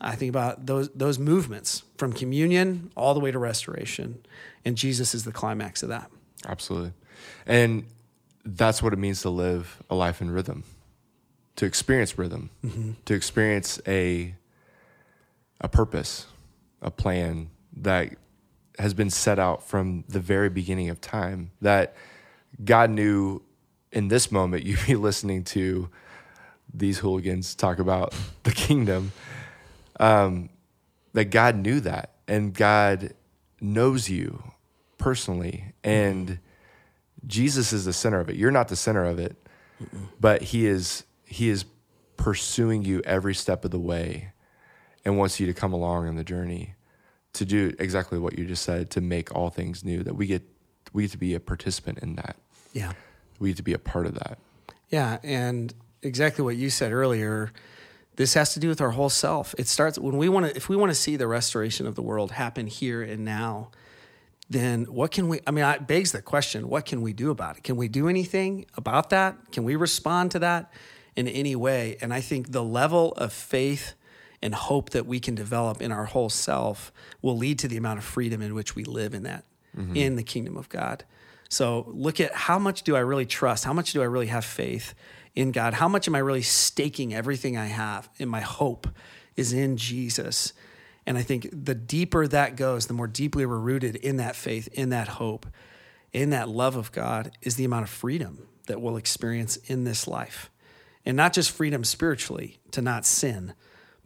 I 0.00 0.16
think 0.16 0.30
about 0.30 0.66
those 0.66 0.88
those 0.90 1.18
movements 1.18 1.84
from 1.96 2.12
communion 2.12 2.90
all 2.96 3.14
the 3.14 3.20
way 3.20 3.30
to 3.30 3.38
restoration, 3.38 4.24
and 4.64 4.76
Jesus 4.76 5.14
is 5.14 5.24
the 5.24 5.32
climax 5.32 5.82
of 5.82 5.88
that. 5.90 6.10
Absolutely. 6.46 6.92
And 7.46 7.86
that's 8.44 8.82
what 8.82 8.92
it 8.92 8.98
means 8.98 9.22
to 9.22 9.30
live 9.30 9.82
a 9.88 9.94
life 9.94 10.20
in 10.20 10.30
rhythm, 10.30 10.64
to 11.56 11.66
experience 11.66 12.18
rhythm, 12.18 12.50
mm-hmm. 12.64 12.92
to 13.04 13.14
experience 13.14 13.80
a 13.86 14.34
a 15.60 15.68
purpose, 15.68 16.26
a 16.80 16.90
plan 16.90 17.50
that 17.76 18.16
has 18.78 18.94
been 18.94 19.10
set 19.10 19.38
out 19.38 19.62
from 19.68 20.04
the 20.08 20.18
very 20.18 20.48
beginning 20.48 20.88
of 20.88 21.00
time 21.00 21.52
that 21.60 21.94
God 22.64 22.90
knew 22.90 23.42
in 23.92 24.08
this 24.08 24.32
moment 24.32 24.64
you'd 24.64 24.86
be 24.86 24.96
listening 24.96 25.44
to 25.44 25.88
these 26.74 26.98
hooligans 26.98 27.54
talk 27.54 27.78
about 27.78 28.14
the 28.42 28.52
kingdom 28.52 29.12
um, 30.00 30.48
that 31.12 31.26
God 31.26 31.56
knew 31.56 31.80
that 31.80 32.14
and 32.26 32.54
God 32.54 33.14
knows 33.60 34.08
you 34.08 34.42
personally 34.98 35.74
and 35.84 36.38
Jesus 37.26 37.72
is 37.72 37.84
the 37.84 37.92
center 37.92 38.20
of 38.20 38.28
it. 38.28 38.36
You're 38.36 38.50
not 38.50 38.68
the 38.68 38.76
center 38.76 39.04
of 39.04 39.18
it, 39.18 39.36
but 40.20 40.42
he 40.42 40.66
is 40.66 41.04
he 41.24 41.48
is 41.48 41.64
pursuing 42.16 42.84
you 42.84 43.00
every 43.04 43.34
step 43.34 43.64
of 43.64 43.70
the 43.70 43.78
way 43.78 44.32
and 45.04 45.18
wants 45.18 45.40
you 45.40 45.46
to 45.46 45.54
come 45.54 45.72
along 45.72 46.08
on 46.08 46.16
the 46.16 46.24
journey 46.24 46.74
to 47.34 47.44
do 47.44 47.74
exactly 47.78 48.18
what 48.18 48.38
you 48.38 48.44
just 48.44 48.62
said 48.62 48.90
to 48.90 49.00
make 49.00 49.34
all 49.34 49.50
things 49.50 49.84
new 49.84 50.02
that 50.02 50.14
we 50.14 50.26
get 50.26 50.42
we 50.92 51.04
get 51.04 51.12
to 51.12 51.18
be 51.18 51.34
a 51.34 51.40
participant 51.40 51.98
in 52.00 52.16
that. 52.16 52.36
Yeah. 52.72 52.92
We 53.42 53.50
get 53.50 53.56
to 53.58 53.62
be 53.62 53.72
a 53.72 53.78
part 53.78 54.06
of 54.06 54.14
that. 54.14 54.38
Yeah, 54.88 55.18
and 55.22 55.74
exactly 56.02 56.44
what 56.44 56.56
you 56.56 56.70
said 56.70 56.92
earlier. 56.92 57.52
This 58.16 58.34
has 58.34 58.52
to 58.54 58.60
do 58.60 58.68
with 58.68 58.80
our 58.80 58.90
whole 58.90 59.08
self. 59.08 59.54
It 59.58 59.66
starts 59.68 59.98
when 59.98 60.16
we 60.16 60.28
want 60.28 60.46
to, 60.46 60.56
if 60.56 60.68
we 60.68 60.76
want 60.76 60.90
to 60.90 60.94
see 60.94 61.16
the 61.16 61.26
restoration 61.26 61.86
of 61.86 61.94
the 61.94 62.02
world 62.02 62.32
happen 62.32 62.66
here 62.66 63.02
and 63.02 63.24
now, 63.24 63.70
then 64.50 64.84
what 64.84 65.10
can 65.10 65.28
we, 65.28 65.40
I 65.46 65.50
mean, 65.50 65.64
it 65.64 65.86
begs 65.86 66.12
the 66.12 66.20
question 66.20 66.68
what 66.68 66.84
can 66.84 67.00
we 67.00 67.12
do 67.12 67.30
about 67.30 67.56
it? 67.56 67.64
Can 67.64 67.76
we 67.76 67.88
do 67.88 68.08
anything 68.08 68.66
about 68.76 69.10
that? 69.10 69.50
Can 69.50 69.64
we 69.64 69.76
respond 69.76 70.30
to 70.32 70.38
that 70.40 70.70
in 71.16 71.26
any 71.26 71.56
way? 71.56 71.96
And 72.00 72.12
I 72.12 72.20
think 72.20 72.52
the 72.52 72.62
level 72.62 73.12
of 73.12 73.32
faith 73.32 73.94
and 74.42 74.54
hope 74.54 74.90
that 74.90 75.06
we 75.06 75.20
can 75.20 75.34
develop 75.34 75.80
in 75.80 75.90
our 75.90 76.04
whole 76.04 76.28
self 76.28 76.92
will 77.22 77.36
lead 77.36 77.58
to 77.60 77.68
the 77.68 77.76
amount 77.76 77.98
of 77.98 78.04
freedom 78.04 78.42
in 78.42 78.54
which 78.54 78.74
we 78.74 78.84
live 78.84 79.14
in 79.14 79.22
that, 79.22 79.44
mm-hmm. 79.76 79.96
in 79.96 80.16
the 80.16 80.22
kingdom 80.22 80.56
of 80.56 80.68
God. 80.68 81.04
So 81.52 81.84
look 81.88 82.18
at 82.18 82.34
how 82.34 82.58
much 82.58 82.82
do 82.82 82.96
I 82.96 83.00
really 83.00 83.26
trust? 83.26 83.64
How 83.64 83.74
much 83.74 83.92
do 83.92 84.00
I 84.00 84.06
really 84.06 84.28
have 84.28 84.42
faith 84.42 84.94
in 85.34 85.52
God? 85.52 85.74
How 85.74 85.86
much 85.86 86.08
am 86.08 86.14
I 86.14 86.18
really 86.18 86.40
staking 86.40 87.12
everything 87.12 87.58
I 87.58 87.66
have 87.66 88.08
in 88.16 88.30
my 88.30 88.40
hope 88.40 88.88
is 89.36 89.52
in 89.52 89.76
Jesus? 89.76 90.54
And 91.04 91.18
I 91.18 91.22
think 91.22 91.50
the 91.52 91.74
deeper 91.74 92.26
that 92.26 92.56
goes, 92.56 92.86
the 92.86 92.94
more 92.94 93.06
deeply 93.06 93.44
we're 93.44 93.58
rooted 93.58 93.96
in 93.96 94.16
that 94.16 94.34
faith, 94.34 94.66
in 94.68 94.88
that 94.88 95.08
hope, 95.08 95.44
in 96.10 96.30
that 96.30 96.48
love 96.48 96.74
of 96.74 96.90
God, 96.90 97.32
is 97.42 97.56
the 97.56 97.66
amount 97.66 97.82
of 97.82 97.90
freedom 97.90 98.48
that 98.66 98.80
we'll 98.80 98.96
experience 98.96 99.56
in 99.58 99.84
this 99.84 100.08
life. 100.08 100.50
And 101.04 101.18
not 101.18 101.34
just 101.34 101.50
freedom 101.50 101.84
spiritually 101.84 102.60
to 102.70 102.80
not 102.80 103.04
sin, 103.04 103.52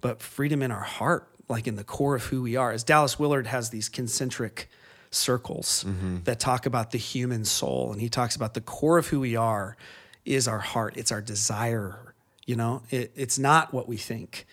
but 0.00 0.20
freedom 0.20 0.62
in 0.62 0.72
our 0.72 0.82
heart, 0.82 1.28
like 1.48 1.68
in 1.68 1.76
the 1.76 1.84
core 1.84 2.16
of 2.16 2.24
who 2.24 2.42
we 2.42 2.56
are. 2.56 2.72
As 2.72 2.82
Dallas 2.82 3.20
Willard 3.20 3.46
has 3.46 3.70
these 3.70 3.88
concentric 3.88 4.68
circles 5.10 5.84
mm-hmm. 5.86 6.18
that 6.24 6.40
talk 6.40 6.66
about 6.66 6.90
the 6.90 6.98
human 6.98 7.44
soul, 7.44 7.92
and 7.92 8.00
he 8.00 8.08
talks 8.08 8.36
about 8.36 8.54
the 8.54 8.60
core 8.60 8.98
of 8.98 9.08
who 9.08 9.20
we 9.20 9.36
are 9.36 9.76
is 10.24 10.48
our 10.48 10.58
heart. 10.58 10.96
It's 10.96 11.12
our 11.12 11.22
desire. 11.22 12.14
You 12.46 12.56
know, 12.56 12.82
it, 12.90 13.12
it's 13.14 13.38
not 13.38 13.72
what 13.72 13.88
we 13.88 13.96
think. 13.96 14.46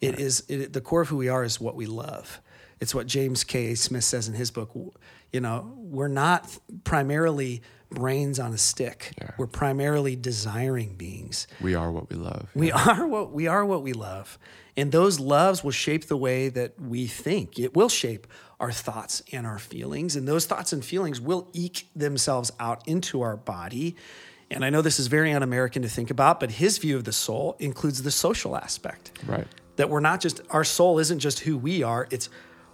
It 0.00 0.10
right. 0.10 0.20
is 0.20 0.44
it, 0.48 0.72
the 0.72 0.80
core 0.80 1.02
of 1.02 1.08
who 1.08 1.16
we 1.16 1.28
are 1.28 1.44
is 1.44 1.60
what 1.60 1.76
we 1.76 1.86
love. 1.86 2.40
It's 2.80 2.94
what 2.94 3.06
James 3.06 3.44
K. 3.44 3.74
Smith 3.74 4.04
says 4.04 4.28
in 4.28 4.34
his 4.34 4.50
book. 4.50 4.70
You 5.32 5.40
know, 5.40 5.72
we're 5.76 6.08
not 6.08 6.58
primarily 6.84 7.62
brains 7.90 8.38
on 8.38 8.52
a 8.52 8.58
stick. 8.58 9.12
Yeah. 9.20 9.32
We're 9.36 9.46
primarily 9.46 10.16
desiring 10.16 10.94
beings. 10.96 11.46
We 11.60 11.74
are 11.74 11.90
what 11.90 12.08
we 12.08 12.16
love. 12.16 12.48
Yeah. 12.54 12.60
We 12.60 12.72
are 12.72 13.06
what 13.06 13.32
we 13.32 13.46
are 13.46 13.64
what 13.64 13.82
we 13.82 13.92
love. 13.92 14.38
And 14.76 14.92
those 14.92 15.20
loves 15.20 15.62
will 15.62 15.72
shape 15.72 16.06
the 16.06 16.16
way 16.16 16.48
that 16.48 16.80
we 16.80 17.06
think. 17.06 17.58
It 17.58 17.74
will 17.74 17.88
shape 17.88 18.26
our 18.60 18.70
thoughts 18.70 19.22
and 19.32 19.46
our 19.46 19.58
feelings. 19.58 20.14
And 20.14 20.28
those 20.28 20.46
thoughts 20.46 20.72
and 20.72 20.84
feelings 20.84 21.20
will 21.20 21.48
eke 21.54 21.88
themselves 21.96 22.52
out 22.60 22.86
into 22.86 23.22
our 23.22 23.36
body. 23.36 23.96
And 24.50 24.64
I 24.64 24.70
know 24.70 24.82
this 24.82 25.00
is 25.00 25.06
very 25.06 25.32
un 25.32 25.42
American 25.42 25.82
to 25.82 25.88
think 25.88 26.10
about, 26.10 26.38
but 26.38 26.52
his 26.52 26.78
view 26.78 26.96
of 26.96 27.04
the 27.04 27.12
soul 27.12 27.56
includes 27.58 28.02
the 28.02 28.10
social 28.10 28.56
aspect. 28.56 29.12
Right. 29.26 29.46
That 29.76 29.88
we're 29.88 30.00
not 30.00 30.20
just, 30.20 30.42
our 30.50 30.64
soul 30.64 30.98
isn't 30.98 31.20
just 31.20 31.40
who 31.40 31.56
we 31.56 31.82
are, 31.82 32.06
it's 32.10 32.28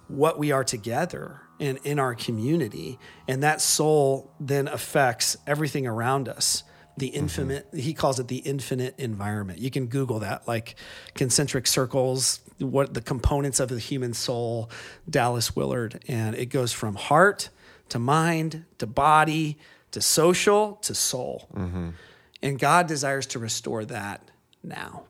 what 0.09 0.37
we 0.37 0.51
are 0.51 0.63
together 0.63 1.41
and 1.59 1.79
in 1.83 1.99
our 1.99 2.15
community. 2.15 2.99
And 3.27 3.43
that 3.43 3.61
soul 3.61 4.33
then 4.39 4.67
affects 4.67 5.37
everything 5.47 5.87
around 5.87 6.27
us. 6.27 6.63
The 6.97 7.07
infinite, 7.07 7.67
mm-hmm. 7.67 7.77
he 7.77 7.93
calls 7.93 8.19
it 8.19 8.27
the 8.27 8.37
infinite 8.37 8.95
environment. 8.97 9.59
You 9.59 9.69
can 9.69 9.85
Google 9.85 10.19
that, 10.19 10.47
like 10.47 10.75
concentric 11.13 11.67
circles, 11.67 12.39
what 12.59 12.93
the 12.93 13.01
components 13.01 13.59
of 13.59 13.69
the 13.69 13.79
human 13.79 14.13
soul, 14.13 14.69
Dallas 15.09 15.55
Willard. 15.55 16.03
And 16.07 16.35
it 16.35 16.47
goes 16.47 16.73
from 16.73 16.95
heart 16.95 17.49
to 17.89 17.99
mind 17.99 18.65
to 18.79 18.87
body 18.87 19.57
to 19.91 20.01
social 20.01 20.75
to 20.81 20.93
soul. 20.93 21.47
Mm-hmm. 21.53 21.89
And 22.41 22.59
God 22.59 22.87
desires 22.87 23.25
to 23.27 23.39
restore 23.39 23.85
that 23.85 24.29
now. 24.63 25.03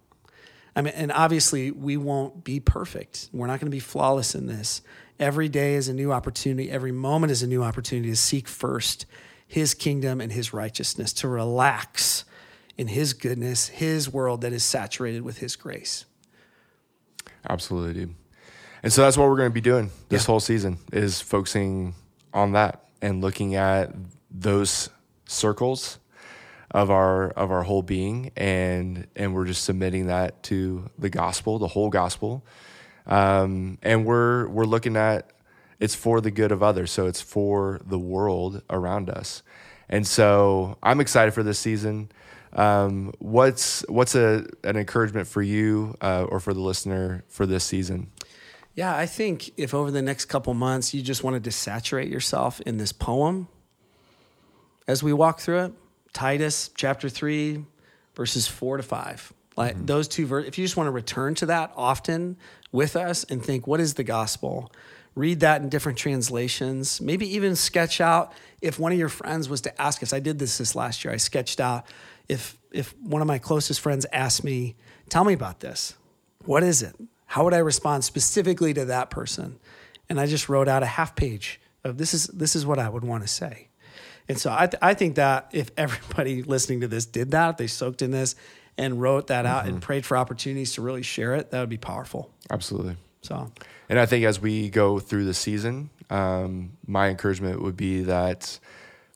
I 0.76 0.82
mean, 0.82 0.94
and 0.96 1.12
obviously 1.12 1.72
we 1.72 1.98
won't 1.98 2.44
be 2.44 2.60
perfect. 2.60 3.30
We're 3.34 3.48
not 3.48 3.60
going 3.60 3.72
to 3.72 3.76
be 3.76 3.80
flawless 3.80 4.36
in 4.36 4.46
this. 4.46 4.82
Every 5.20 5.50
day 5.50 5.74
is 5.74 5.88
a 5.88 5.94
new 5.94 6.12
opportunity. 6.12 6.70
Every 6.70 6.92
moment 6.92 7.32
is 7.32 7.42
a 7.42 7.48
new 7.48 7.64
opportunity 7.64 8.10
to 8.10 8.16
seek 8.16 8.48
first 8.48 9.08
his 9.48 9.74
kingdom 9.74 10.22
and 10.22 10.32
his 10.32 10.54
righteousness, 10.54 11.14
to 11.14 11.28
relax 11.28 12.26
in 12.78 12.90
his 12.90 13.14
goodness, 13.14 13.70
his 13.70 14.12
world 14.12 14.42
that 14.42 14.54
is 14.54 14.64
saturated 14.64 15.24
with 15.24 15.40
his 15.40 15.56
grace. 15.56 16.06
Absolutely. 17.50 17.94
Dude. 17.94 18.16
And 18.84 18.94
so 18.94 19.02
that's 19.02 19.18
what 19.18 19.28
we're 19.28 19.38
going 19.38 19.50
to 19.50 19.54
be 19.54 19.62
doing 19.62 19.90
this 20.10 20.24
yeah. 20.24 20.28
whole 20.28 20.40
season 20.40 20.78
is 20.92 21.20
focusing 21.20 21.96
on 22.34 22.54
that 22.54 22.86
and 23.02 23.22
looking 23.22 23.56
at 23.56 23.92
those 24.32 24.90
circles 25.26 26.00
of 26.72 26.92
our 26.92 27.30
of 27.32 27.52
our 27.52 27.64
whole 27.64 27.82
being 27.82 28.32
and 28.36 29.08
and 29.16 29.34
we're 29.34 29.46
just 29.46 29.64
submitting 29.64 30.08
that 30.08 30.44
to 30.44 30.90
the 30.98 31.10
gospel 31.10 31.60
the 31.60 31.68
whole 31.68 31.90
gospel 31.90 32.46
um, 33.06 33.78
and 33.82 34.06
we're 34.06 34.48
we're 34.50 34.66
looking 34.66 34.98
at 34.98 35.32
it's 35.80 35.96
for 35.96 36.20
the 36.20 36.32
good 36.32 36.52
of 36.52 36.62
others 36.62 36.92
so 36.92 37.08
it's 37.08 37.22
for 37.22 37.80
the 37.86 37.98
world 37.98 38.62
around 38.70 39.10
us 39.10 39.44
and 39.88 40.06
so 40.06 40.78
i'm 40.84 41.00
excited 41.00 41.34
for 41.34 41.44
this 41.44 41.58
season 41.58 42.10
um, 42.58 43.14
what's 43.20 43.86
what's 43.88 44.16
a 44.16 44.46
an 44.64 44.76
encouragement 44.76 45.28
for 45.28 45.42
you 45.42 45.96
uh, 46.02 46.26
or 46.30 46.40
for 46.40 46.54
the 46.54 46.62
listener 46.62 47.24
for 47.30 47.46
this 47.46 47.64
season 47.64 48.12
yeah 48.76 48.96
i 48.96 49.06
think 49.06 49.52
if 49.58 49.74
over 49.74 49.92
the 49.92 50.02
next 50.02 50.26
couple 50.26 50.54
months 50.54 50.94
you 50.94 51.02
just 51.02 51.24
wanted 51.24 51.44
to 51.44 51.52
saturate 51.52 52.10
yourself 52.10 52.60
in 52.62 52.78
this 52.78 52.92
poem 52.92 53.48
as 54.88 55.02
we 55.02 55.14
walk 55.14 55.40
through 55.40 55.60
it 55.60 55.74
Titus 56.18 56.72
chapter 56.74 57.10
3, 57.10 57.64
verses 58.16 58.48
4 58.48 58.78
to 58.78 58.84
5. 58.84 59.34
Like 59.56 59.76
mm-hmm. 59.76 59.86
those 59.86 60.08
two 60.08 60.26
verses, 60.26 60.48
if 60.48 60.58
you 60.58 60.66
just 60.66 60.76
want 60.76 60.88
to 60.88 60.92
return 60.92 61.36
to 61.36 61.46
that 61.46 61.72
often 61.76 62.38
with 62.72 62.96
us 62.96 63.24
and 63.26 63.44
think, 63.44 63.68
what 63.68 63.80
is 63.80 63.94
the 63.94 64.04
gospel? 64.04 64.72
Read 65.18 65.40
that 65.40 65.64
in 65.64 65.70
different 65.70 65.98
translations. 65.98 67.02
Maybe 67.02 67.28
even 67.34 67.56
sketch 67.56 68.00
out 68.00 68.34
if 68.62 68.78
one 68.78 68.92
of 68.92 69.00
your 69.00 69.10
friends 69.10 69.50
was 69.50 69.62
to 69.62 69.82
ask 69.82 70.04
us. 70.04 70.14
I 70.14 70.20
did 70.20 70.38
this 70.38 70.60
this 70.60 70.76
last 70.76 71.04
year. 71.04 71.12
I 71.12 71.18
sketched 71.18 71.60
out 71.60 71.88
if 72.30 72.56
if 72.72 72.96
one 73.00 73.24
of 73.24 73.28
my 73.28 73.40
closest 73.40 73.80
friends 73.80 74.06
asked 74.14 74.44
me, 74.44 74.76
"Tell 75.10 75.24
me 75.24 75.34
about 75.34 75.60
this. 75.60 75.96
What 76.46 76.62
is 76.62 76.84
it? 76.84 76.96
How 77.26 77.44
would 77.46 77.56
I 77.56 77.58
respond 77.58 78.04
specifically 78.04 78.76
to 78.76 78.86
that 78.86 79.10
person?" 79.10 79.58
And 80.08 80.20
I 80.20 80.28
just 80.28 80.50
wrote 80.50 80.68
out 80.68 80.84
a 80.84 80.86
half 80.86 81.16
page 81.16 81.60
of 81.84 81.98
this 81.98 82.14
is 82.14 82.28
this 82.28 82.56
is 82.56 82.64
what 82.64 82.78
I 82.78 82.88
would 82.88 83.04
want 83.04 83.24
to 83.24 83.28
say. 83.28 83.70
And 84.30 84.38
so 84.38 84.54
I, 84.56 84.68
th- 84.68 84.80
I 84.84 84.94
think 84.94 85.16
that 85.16 85.50
if 85.52 85.72
everybody 85.78 86.44
listening 86.44 86.82
to 86.82 86.88
this 86.88 87.08
did 87.08 87.32
that, 87.32 87.58
they 87.58 87.66
soaked 87.66 88.04
in 88.04 88.12
this 88.12 88.36
and 88.78 89.02
wrote 89.02 89.28
that 89.28 89.48
out 89.48 89.64
mm-hmm. 89.64 89.76
and 89.76 89.82
prayed 89.82 90.06
for 90.06 90.16
opportunities 90.16 90.74
to 90.74 90.84
really 90.84 91.02
share 91.02 91.34
it, 91.34 91.50
that 91.50 91.60
would 91.60 91.70
be 91.70 91.78
powerful. 91.78 92.32
Absolutely. 92.52 92.98
So, 93.22 93.52
and 93.90 94.00
I 94.00 94.06
think 94.06 94.26
as 94.26 94.40
we 94.40 94.70
go 94.70 95.00
through 95.00 95.26
the 95.26 95.34
season, 95.34 95.90
um, 96.10 96.74
my 96.86 97.10
encouragement 97.10 97.62
would 97.62 97.76
be 97.76 98.04
that 98.04 98.60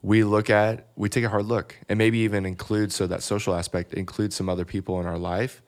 we 0.01 0.23
look 0.23 0.49
at, 0.49 0.87
we 0.95 1.09
take 1.09 1.23
a 1.23 1.29
hard 1.29 1.45
look 1.45 1.77
and 1.87 1.97
maybe 1.97 2.19
even 2.19 2.45
include, 2.45 2.91
so 2.91 3.07
that 3.07 3.23
social 3.23 3.55
aspect, 3.55 3.93
include 3.93 4.33
some 4.33 4.49
other 4.49 4.65
people 4.65 4.99
in 4.99 5.05
our 5.05 5.17
life, 5.17 5.61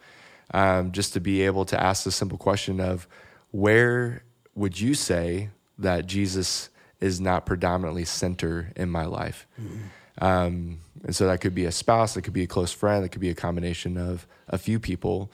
um, 0.54 0.92
just 0.92 1.14
to 1.14 1.20
be 1.20 1.44
able 1.44 1.66
to 1.66 1.82
ask 1.82 2.04
the 2.04 2.12
simple 2.12 2.38
question 2.38 2.80
of 2.80 3.08
where 3.52 4.24
would 4.56 4.80
you 4.80 4.94
say 4.94 5.50
that 5.78 6.06
Jesus 6.06 6.70
is 7.00 7.20
not 7.20 7.46
predominantly 7.46 8.06
center 8.06 8.72
in 8.76 8.90
my 8.90 9.06
life. 9.06 9.46
Mm-hmm. 9.62 10.24
Um, 10.24 10.80
and 11.04 11.16
so 11.16 11.28
that 11.28 11.42
could 11.42 11.54
be 11.54 11.66
a 11.66 11.72
spouse, 11.72 12.14
that 12.14 12.22
could 12.22 12.34
be 12.34 12.44
a 12.44 12.48
close 12.48 12.72
friend, 12.72 13.04
that 13.04 13.10
could 13.10 13.22
be 13.22 13.30
a 13.30 13.36
combination 13.36 13.98
of 13.98 14.26
a 14.48 14.58
few 14.58 14.80
people. 14.80 15.32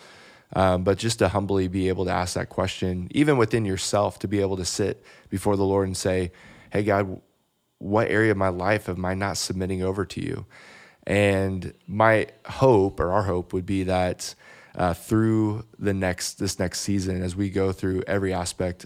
Um, 0.54 0.84
but 0.84 0.98
just 0.98 1.20
to 1.20 1.30
humbly 1.30 1.68
be 1.68 1.90
able 1.90 2.06
to 2.06 2.12
ask 2.12 2.34
that 2.34 2.50
question, 2.50 3.08
even 3.12 3.38
within 3.38 3.66
yourself, 3.66 4.18
to 4.20 4.28
be 4.28 4.42
able 4.42 4.58
to 4.58 4.66
sit 4.66 5.04
before 5.30 5.56
the 5.56 5.66
Lord 5.66 5.88
and 5.88 5.96
say, 5.96 6.32
Hey, 6.72 6.84
God, 6.84 7.22
what 7.78 8.10
area 8.10 8.32
of 8.32 8.38
my 8.38 8.50
life 8.50 8.90
am 8.90 9.06
I 9.06 9.14
not 9.14 9.38
submitting 9.38 9.84
over 9.84 10.06
to 10.06 10.22
you? 10.22 10.46
And 11.06 11.74
my 11.88 12.28
hope 12.48 13.00
or 13.00 13.12
our 13.12 13.24
hope 13.24 13.54
would 13.54 13.66
be 13.66 13.84
that 13.84 14.34
uh, 14.76 14.94
through 14.94 15.66
the 15.78 15.94
next 15.94 16.40
this 16.40 16.60
next 16.60 16.82
season, 16.82 17.22
as 17.24 17.36
we 17.36 17.50
go 17.50 17.72
through 17.72 18.04
every 18.08 18.34
aspect 18.34 18.86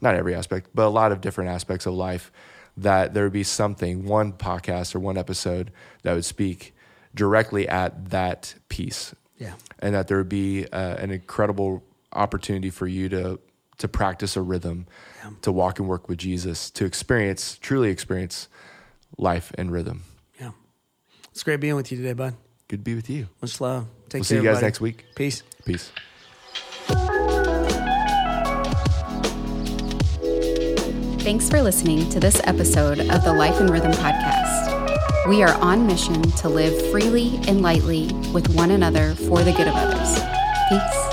not 0.00 0.14
every 0.14 0.34
aspect, 0.34 0.70
but 0.74 0.86
a 0.86 0.90
lot 0.90 1.12
of 1.12 1.20
different 1.20 1.50
aspects 1.50 1.86
of 1.86 1.94
life, 1.94 2.30
that 2.76 3.14
there 3.14 3.24
would 3.24 3.32
be 3.32 3.42
something, 3.42 4.04
one 4.04 4.32
podcast 4.32 4.94
or 4.94 5.00
one 5.00 5.18
episode 5.18 5.72
that 6.02 6.14
would 6.14 6.24
speak 6.24 6.74
directly 7.14 7.68
at 7.68 8.10
that 8.10 8.54
piece. 8.68 9.14
Yeah. 9.38 9.54
And 9.78 9.94
that 9.94 10.08
there 10.08 10.18
would 10.18 10.28
be 10.28 10.66
uh, 10.66 10.96
an 10.96 11.10
incredible 11.10 11.82
opportunity 12.12 12.70
for 12.70 12.86
you 12.86 13.08
to 13.10 13.40
to 13.78 13.86
practice 13.86 14.36
a 14.36 14.42
rhythm, 14.42 14.88
yeah. 15.22 15.30
to 15.42 15.52
walk 15.52 15.78
and 15.78 15.88
work 15.88 16.08
with 16.08 16.18
Jesus, 16.18 16.68
to 16.72 16.84
experience, 16.84 17.56
truly 17.58 17.90
experience 17.90 18.48
life 19.16 19.52
and 19.56 19.70
rhythm. 19.70 20.02
Yeah. 20.40 20.50
It's 21.30 21.44
great 21.44 21.60
being 21.60 21.76
with 21.76 21.92
you 21.92 21.98
today, 21.98 22.12
bud. 22.12 22.34
Good 22.66 22.80
to 22.80 22.82
be 22.82 22.96
with 22.96 23.08
you. 23.08 23.28
Much 23.40 23.60
love. 23.60 23.86
Take 24.08 24.14
we'll 24.14 24.20
care. 24.20 24.24
See 24.24 24.34
you 24.34 24.42
guys 24.42 24.56
everybody. 24.56 24.66
next 24.66 24.80
week. 24.80 25.04
Peace. 25.14 25.42
Peace. 25.64 25.92
Thanks 31.22 31.48
for 31.48 31.62
listening 31.62 32.08
to 32.10 32.18
this 32.18 32.40
episode 32.44 33.00
of 33.00 33.22
the 33.22 33.32
Life 33.32 33.60
and 33.60 33.70
Rhythm 33.70 33.92
podcast. 33.92 34.47
We 35.28 35.42
are 35.42 35.54
on 35.60 35.86
mission 35.86 36.22
to 36.22 36.48
live 36.48 36.90
freely 36.90 37.36
and 37.48 37.60
lightly 37.60 38.10
with 38.32 38.48
one 38.54 38.70
another 38.70 39.14
for 39.14 39.44
the 39.44 39.52
good 39.52 39.68
of 39.68 39.74
others. 39.74 40.18
Peace. 40.70 41.07